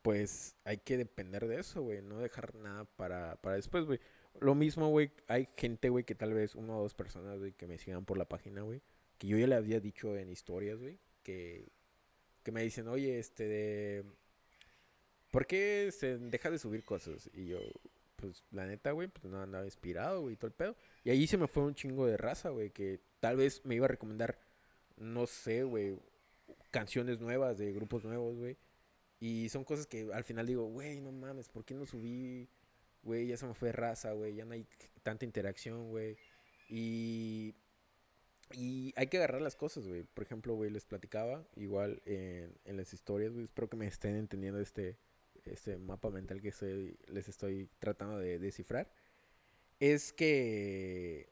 pues 0.02 0.56
hay 0.64 0.78
que 0.78 0.98
depender 0.98 1.48
de 1.48 1.60
eso, 1.60 1.82
güey. 1.82 2.02
No 2.02 2.20
dejar 2.20 2.56
nada 2.56 2.86
para, 2.86 3.36
para 3.42 3.56
después, 3.56 3.86
güey. 3.86 4.00
Lo 4.40 4.56
mismo, 4.56 4.90
güey, 4.90 5.12
hay 5.28 5.50
gente, 5.58 5.90
güey, 5.90 6.04
que 6.04 6.16
tal 6.16 6.34
vez 6.34 6.56
una 6.56 6.78
o 6.78 6.84
dos 6.84 6.94
personas, 6.94 7.40
güey, 7.40 7.54
que 7.54 7.68
me 7.68 7.78
sigan 7.78 8.06
por 8.06 8.18
la 8.18 8.28
página, 8.28 8.62
güey. 8.62 8.82
Que 9.18 9.28
yo 9.28 9.38
ya 9.38 9.48
le 9.48 9.56
había 9.56 9.80
dicho 9.80 10.16
en 10.16 10.30
historias, 10.30 10.80
güey, 10.80 10.98
que, 11.24 11.68
que 12.44 12.52
me 12.52 12.64
dicen, 12.64 12.88
oye, 12.88 13.20
este, 13.20 13.48
de... 13.48 14.06
¿Por 15.32 15.46
qué 15.46 15.90
se 15.92 16.18
deja 16.18 16.50
de 16.50 16.58
subir 16.58 16.84
cosas? 16.84 17.30
Y 17.34 17.48
yo, 17.48 17.60
pues, 18.16 18.46
la 18.52 18.66
neta, 18.66 18.92
güey, 18.92 19.10
pues 19.10 19.26
no 19.26 19.42
andaba 19.42 19.66
inspirado, 19.66 20.22
güey, 20.22 20.38
todo 20.38 20.48
el 20.48 20.54
pedo. 20.54 20.76
Y 21.04 21.10
ahí 21.10 21.28
se 21.28 21.38
me 21.38 21.48
fue 21.48 21.64
un 21.64 21.76
chingo 21.76 22.06
de 22.08 22.18
raza, 22.18 22.50
güey, 22.50 22.72
que 22.72 23.02
tal 23.20 23.38
vez 23.38 23.64
me 23.66 23.76
iba 23.76 23.86
a 23.86 23.90
recomendar, 23.90 24.40
no 24.96 25.28
sé, 25.28 25.64
güey, 25.64 26.00
canciones 26.72 27.20
nuevas 27.20 27.58
de 27.58 27.74
grupos 27.74 28.06
nuevos, 28.06 28.38
güey. 28.38 28.58
Y 29.20 29.50
son 29.50 29.64
cosas 29.64 29.86
que 29.86 30.10
al 30.14 30.24
final 30.24 30.48
digo, 30.48 30.66
güey, 30.66 31.02
no 31.02 31.12
mames, 31.12 31.50
¿por 31.50 31.66
qué 31.66 31.74
no 31.74 31.86
subí? 31.86 32.48
Güey, 33.04 33.28
ya 33.28 33.38
se 33.38 33.46
me 33.46 33.54
fue 33.54 33.72
raza, 33.72 34.14
güey, 34.14 34.36
ya 34.36 34.46
no 34.46 34.54
hay 34.54 34.66
tanta 35.04 35.26
interacción, 35.26 35.90
güey. 35.90 36.18
Y, 36.70 37.56
y 38.52 38.94
hay 38.96 39.08
que 39.08 39.18
agarrar 39.18 39.42
las 39.42 39.56
cosas, 39.56 39.88
güey. 39.88 40.04
Por 40.04 40.24
ejemplo, 40.24 40.54
güey, 40.56 40.70
les 40.70 40.86
platicaba, 40.86 41.46
igual 41.56 42.02
en, 42.06 42.54
en 42.66 42.78
las 42.78 42.94
historias, 42.94 43.34
güey, 43.34 43.44
espero 43.44 43.70
que 43.70 43.78
me 43.78 43.88
estén 43.88 44.16
entendiendo 44.16 44.60
este, 44.60 44.98
este 45.46 45.78
mapa 45.78 46.10
mental 46.10 46.42
que 46.42 46.50
estoy, 46.50 46.98
les 47.08 47.28
estoy 47.28 47.70
tratando 47.80 48.18
de 48.18 48.40
descifrar. 48.40 48.92
Es 49.80 50.12
que, 50.14 51.30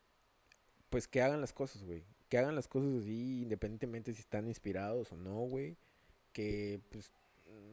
pues 0.90 1.08
que 1.08 1.22
hagan 1.22 1.42
las 1.42 1.54
cosas, 1.54 1.84
güey. 1.84 2.04
Que 2.30 2.38
hagan 2.38 2.56
las 2.56 2.68
cosas 2.68 3.02
así, 3.02 3.42
independientemente 3.42 4.14
si 4.14 4.22
están 4.22 4.48
inspirados 4.48 5.12
o 5.12 5.18
no, 5.18 5.42
güey. 5.42 5.78
Que, 6.34 6.82
pues, 6.92 7.12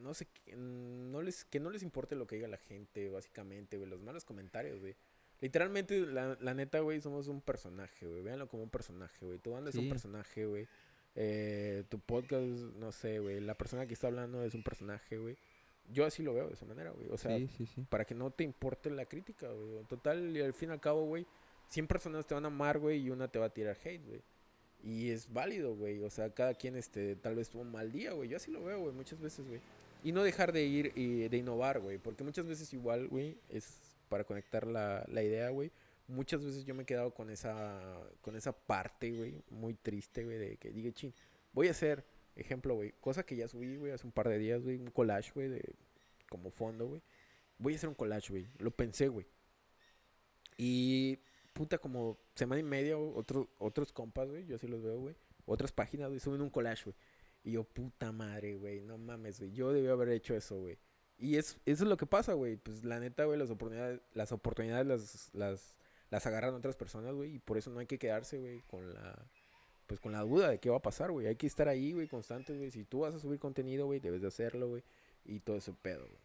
no 0.01 0.13
sé, 0.13 0.27
que 0.27 0.55
no 0.55 1.21
les, 1.21 1.45
que 1.45 1.59
no 1.59 1.69
les 1.69 1.83
importe 1.83 2.15
lo 2.15 2.27
que 2.27 2.35
diga 2.35 2.47
la 2.47 2.57
gente, 2.57 3.09
básicamente, 3.09 3.77
güey. 3.77 3.89
Los 3.89 4.01
malos 4.01 4.25
comentarios, 4.25 4.79
güey. 4.79 4.95
Literalmente, 5.41 5.99
la, 5.99 6.37
la 6.39 6.53
neta, 6.53 6.79
güey, 6.79 7.01
somos 7.01 7.27
un 7.27 7.41
personaje, 7.41 8.07
güey. 8.07 8.21
Véanlo 8.21 8.47
como 8.47 8.63
un 8.63 8.69
personaje, 8.69 9.25
güey. 9.25 9.39
Tu 9.39 9.51
banda 9.51 9.69
es 9.69 9.75
un 9.75 9.89
personaje, 9.89 10.45
güey. 10.45 10.67
Eh, 11.15 11.83
tu 11.89 11.99
podcast, 11.99 12.45
no 12.75 12.91
sé, 12.91 13.19
güey. 13.19 13.39
La 13.39 13.57
persona 13.57 13.85
que 13.85 13.93
está 13.93 14.07
hablando 14.07 14.43
es 14.43 14.53
un 14.53 14.63
personaje, 14.63 15.17
güey. 15.17 15.37
Yo 15.91 16.05
así 16.05 16.23
lo 16.23 16.33
veo 16.33 16.47
de 16.47 16.53
esa 16.53 16.65
manera, 16.65 16.91
güey. 16.91 17.09
O 17.09 17.17
sea, 17.17 17.37
sí, 17.37 17.47
sí, 17.47 17.65
sí. 17.65 17.85
para 17.89 18.05
que 18.05 18.15
no 18.15 18.31
te 18.31 18.43
importe 18.43 18.89
la 18.89 19.05
crítica, 19.05 19.51
güey. 19.51 19.83
Total, 19.85 20.35
y 20.35 20.41
al 20.41 20.53
fin 20.53 20.69
y 20.69 20.71
al 20.73 20.79
cabo, 20.79 21.05
güey, 21.05 21.25
100 21.67 21.87
personas 21.87 22.25
te 22.25 22.33
van 22.33 22.45
a 22.45 22.47
amar, 22.47 22.79
güey, 22.79 23.01
y 23.01 23.09
una 23.09 23.27
te 23.27 23.39
va 23.39 23.45
a 23.45 23.53
tirar 23.53 23.77
hate, 23.83 24.03
güey. 24.05 24.21
Y 24.83 25.09
es 25.09 25.31
válido, 25.31 25.75
güey. 25.75 25.99
O 26.03 26.09
sea, 26.09 26.29
cada 26.29 26.53
quien, 26.53 26.75
este, 26.75 27.15
tal 27.15 27.35
vez 27.35 27.49
tuvo 27.49 27.63
un 27.63 27.71
mal 27.71 27.91
día, 27.91 28.13
güey. 28.13 28.29
Yo 28.29 28.37
así 28.37 28.51
lo 28.51 28.63
veo, 28.63 28.79
güey, 28.79 28.93
muchas 28.93 29.19
veces, 29.19 29.47
güey. 29.47 29.59
Y 30.03 30.11
no 30.11 30.23
dejar 30.23 30.51
de 30.51 30.63
ir 30.63 30.91
y 30.95 31.27
de 31.27 31.37
innovar, 31.37 31.79
güey. 31.79 31.97
Porque 31.97 32.23
muchas 32.23 32.47
veces 32.47 32.71
igual, 32.73 33.07
güey, 33.07 33.37
es 33.49 33.79
para 34.09 34.23
conectar 34.23 34.67
la, 34.67 35.03
la 35.07 35.23
idea, 35.23 35.49
güey. 35.49 35.71
Muchas 36.07 36.43
veces 36.43 36.65
yo 36.65 36.75
me 36.75 36.83
he 36.83 36.85
quedado 36.85 37.11
con 37.11 37.31
esa, 37.31 37.99
con 38.21 38.35
esa 38.35 38.51
parte, 38.51 39.11
güey, 39.11 39.41
muy 39.49 39.73
triste, 39.73 40.23
güey, 40.23 40.37
de 40.37 40.57
que 40.57 40.69
diga, 40.69 40.91
chin, 40.91 41.11
voy 41.51 41.67
a 41.67 41.71
hacer, 41.71 42.05
ejemplo, 42.35 42.75
güey, 42.75 42.93
cosa 43.01 43.25
que 43.25 43.35
ya 43.35 43.47
subí, 43.47 43.77
güey, 43.77 43.91
hace 43.91 44.05
un 44.05 44.11
par 44.11 44.29
de 44.29 44.37
días, 44.37 44.61
güey, 44.61 44.77
un 44.77 44.91
collage, 44.91 45.31
güey, 45.33 45.49
de, 45.49 45.63
como 46.29 46.51
fondo, 46.51 46.87
güey. 46.87 47.01
Voy 47.57 47.73
a 47.73 47.75
hacer 47.77 47.89
un 47.89 47.95
collage, 47.95 48.29
güey. 48.29 48.47
Lo 48.59 48.69
pensé, 48.69 49.07
güey. 49.07 49.25
Y, 50.57 51.17
puta, 51.55 51.77
como 51.77 52.17
semana 52.35 52.59
y 52.59 52.63
media, 52.63 52.97
otro, 52.97 53.49
otros 53.59 53.93
compas, 53.93 54.29
güey, 54.29 54.45
yo 54.45 54.57
así 54.57 54.67
los 54.67 54.83
veo, 54.83 54.99
güey. 54.99 55.15
Otras 55.45 55.71
páginas, 55.71 56.09
güey, 56.09 56.19
suben 56.19 56.41
un 56.41 56.49
collage, 56.49 56.83
güey. 56.83 56.95
Y 57.45 57.51
yo, 57.53 57.63
puta 57.63 58.11
madre, 58.11 58.55
güey, 58.55 58.81
no 58.81 58.97
mames, 58.97 59.39
güey. 59.39 59.53
Yo 59.53 59.71
debí 59.71 59.87
haber 59.87 60.09
hecho 60.09 60.35
eso, 60.35 60.59
güey. 60.59 60.77
Y 61.17 61.37
es, 61.37 61.57
eso 61.65 61.83
es 61.85 61.89
lo 61.89 61.95
que 61.95 62.05
pasa, 62.05 62.33
güey. 62.33 62.57
Pues 62.57 62.83
la 62.83 62.99
neta, 62.99 63.23
güey, 63.23 63.39
las 63.39 63.49
oportunidades, 63.49 64.01
las 64.13 64.33
oportunidades 64.33 64.85
las, 64.85 65.29
las, 65.33 65.77
las 66.09 66.25
agarran 66.25 66.53
otras 66.55 66.75
personas, 66.75 67.13
güey. 67.13 67.35
Y 67.35 67.39
por 67.39 67.57
eso 67.57 67.71
no 67.71 67.79
hay 67.79 67.85
que 67.85 67.97
quedarse, 67.99 68.37
güey, 68.37 68.61
con 68.67 68.93
la, 68.93 69.25
pues 69.87 70.01
con 70.01 70.11
la 70.11 70.23
duda 70.23 70.49
de 70.49 70.59
qué 70.59 70.69
va 70.69 70.77
a 70.77 70.81
pasar, 70.81 71.11
güey. 71.11 71.27
Hay 71.27 71.37
que 71.37 71.47
estar 71.47 71.69
ahí, 71.69 71.93
güey, 71.93 72.09
constantes, 72.09 72.57
güey. 72.57 72.69
Si 72.69 72.83
tú 72.83 73.01
vas 73.01 73.15
a 73.15 73.19
subir 73.19 73.39
contenido, 73.39 73.85
güey, 73.85 74.01
debes 74.01 74.21
de 74.21 74.27
hacerlo, 74.27 74.67
güey. 74.67 74.83
Y 75.23 75.39
todo 75.39 75.55
ese 75.55 75.71
pedo, 75.71 76.05
güey. 76.05 76.19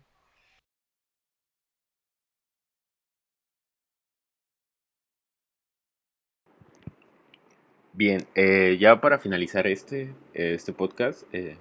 Bien, 7.92 8.24
eh, 8.36 8.76
ya 8.78 9.00
para 9.00 9.18
finalizar 9.18 9.66
este, 9.66 10.14
eh, 10.32 10.54
este 10.54 10.72
podcast, 10.72 11.24
eh, 11.34 11.56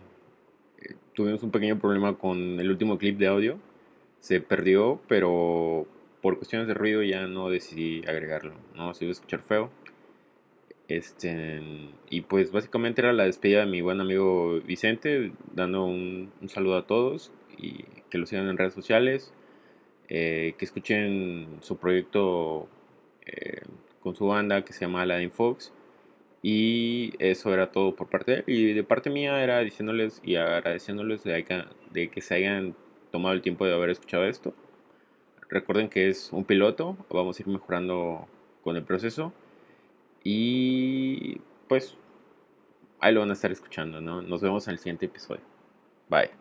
eh, 0.80 0.96
tuvimos 1.14 1.42
un 1.42 1.50
pequeño 1.50 1.80
problema 1.80 2.18
con 2.20 2.60
el 2.60 2.70
último 2.70 3.00
clip 3.00 3.18
de 3.18 3.28
audio. 3.28 3.60
Se 4.20 4.40
perdió, 4.40 5.02
pero 5.08 5.88
por 6.22 6.38
cuestiones 6.38 6.68
de 6.68 6.76
ruido 6.76 7.02
ya 7.04 7.26
no 7.28 7.50
decidí 7.50 8.06
agregarlo, 8.08 8.54
¿no? 8.76 8.94
Se 8.94 9.06
iba 9.06 9.10
a 9.10 9.14
escuchar 9.14 9.42
feo. 9.42 9.72
Este, 10.88 11.62
y 12.10 12.22
pues 12.22 12.52
básicamente 12.52 13.02
era 13.02 13.14
la 13.14 13.24
despedida 13.26 13.62
de 13.62 13.66
mi 13.68 13.82
buen 13.82 14.00
amigo 14.00 14.60
Vicente, 14.62 15.32
dando 15.54 15.86
un, 15.86 16.32
saludo 16.48 16.78
a 16.78 16.88
todos 16.88 17.32
y 17.58 17.86
que 18.10 18.18
lo 18.18 18.26
sigan 18.26 18.48
en 18.50 18.58
redes 18.58 18.74
sociales, 18.74 19.34
que 20.08 20.56
escuchen 20.60 21.58
su 21.62 21.78
proyecto 21.78 22.68
con 24.02 24.16
su 24.16 24.28
banda 24.28 24.66
que 24.66 24.74
se 24.74 24.82
llama 24.82 25.04
Aladdin 25.04 25.32
Fox. 25.32 25.74
Y 26.42 27.14
eso 27.20 27.54
era 27.54 27.72
todo 27.72 27.96
por 27.96 28.10
parte 28.10 28.32
de 28.32 28.38
él. 28.40 28.44
Y 28.48 28.74
de 28.74 28.84
parte 28.84 29.10
mía 29.10 29.44
era 29.44 29.60
diciéndoles 29.60 30.22
y 30.24 30.36
agradeciéndoles 30.36 31.24
de 31.24 31.44
que, 31.44 31.64
de 31.92 32.10
que 32.10 32.22
se 32.22 32.36
hayan 32.36 32.76
tomado 33.12 33.34
el 33.36 33.42
tiempo 33.42 33.66
de 33.66 33.74
haber 33.74 33.90
escuchado 33.90 34.26
esto. 34.26 34.54
Recuerden 35.50 35.90
que 35.90 36.10
es 36.10 36.32
un 36.32 36.46
piloto, 36.46 36.96
vamos 37.10 37.40
a 37.40 37.42
ir 37.42 37.48
mejorando 37.48 38.28
con 38.64 38.76
el 38.76 38.84
proceso. 38.84 39.34
Y 40.24 41.42
pues 41.68 41.98
ahí 43.00 43.14
lo 43.14 43.22
van 43.22 43.32
a 43.32 43.34
estar 43.34 43.52
escuchando, 43.52 44.02
¿no? 44.02 44.22
Nos 44.22 44.42
vemos 44.42 44.68
en 44.68 44.74
el 44.74 44.80
siguiente 44.80 45.08
episodio. 45.08 45.42
Bye. 46.10 46.39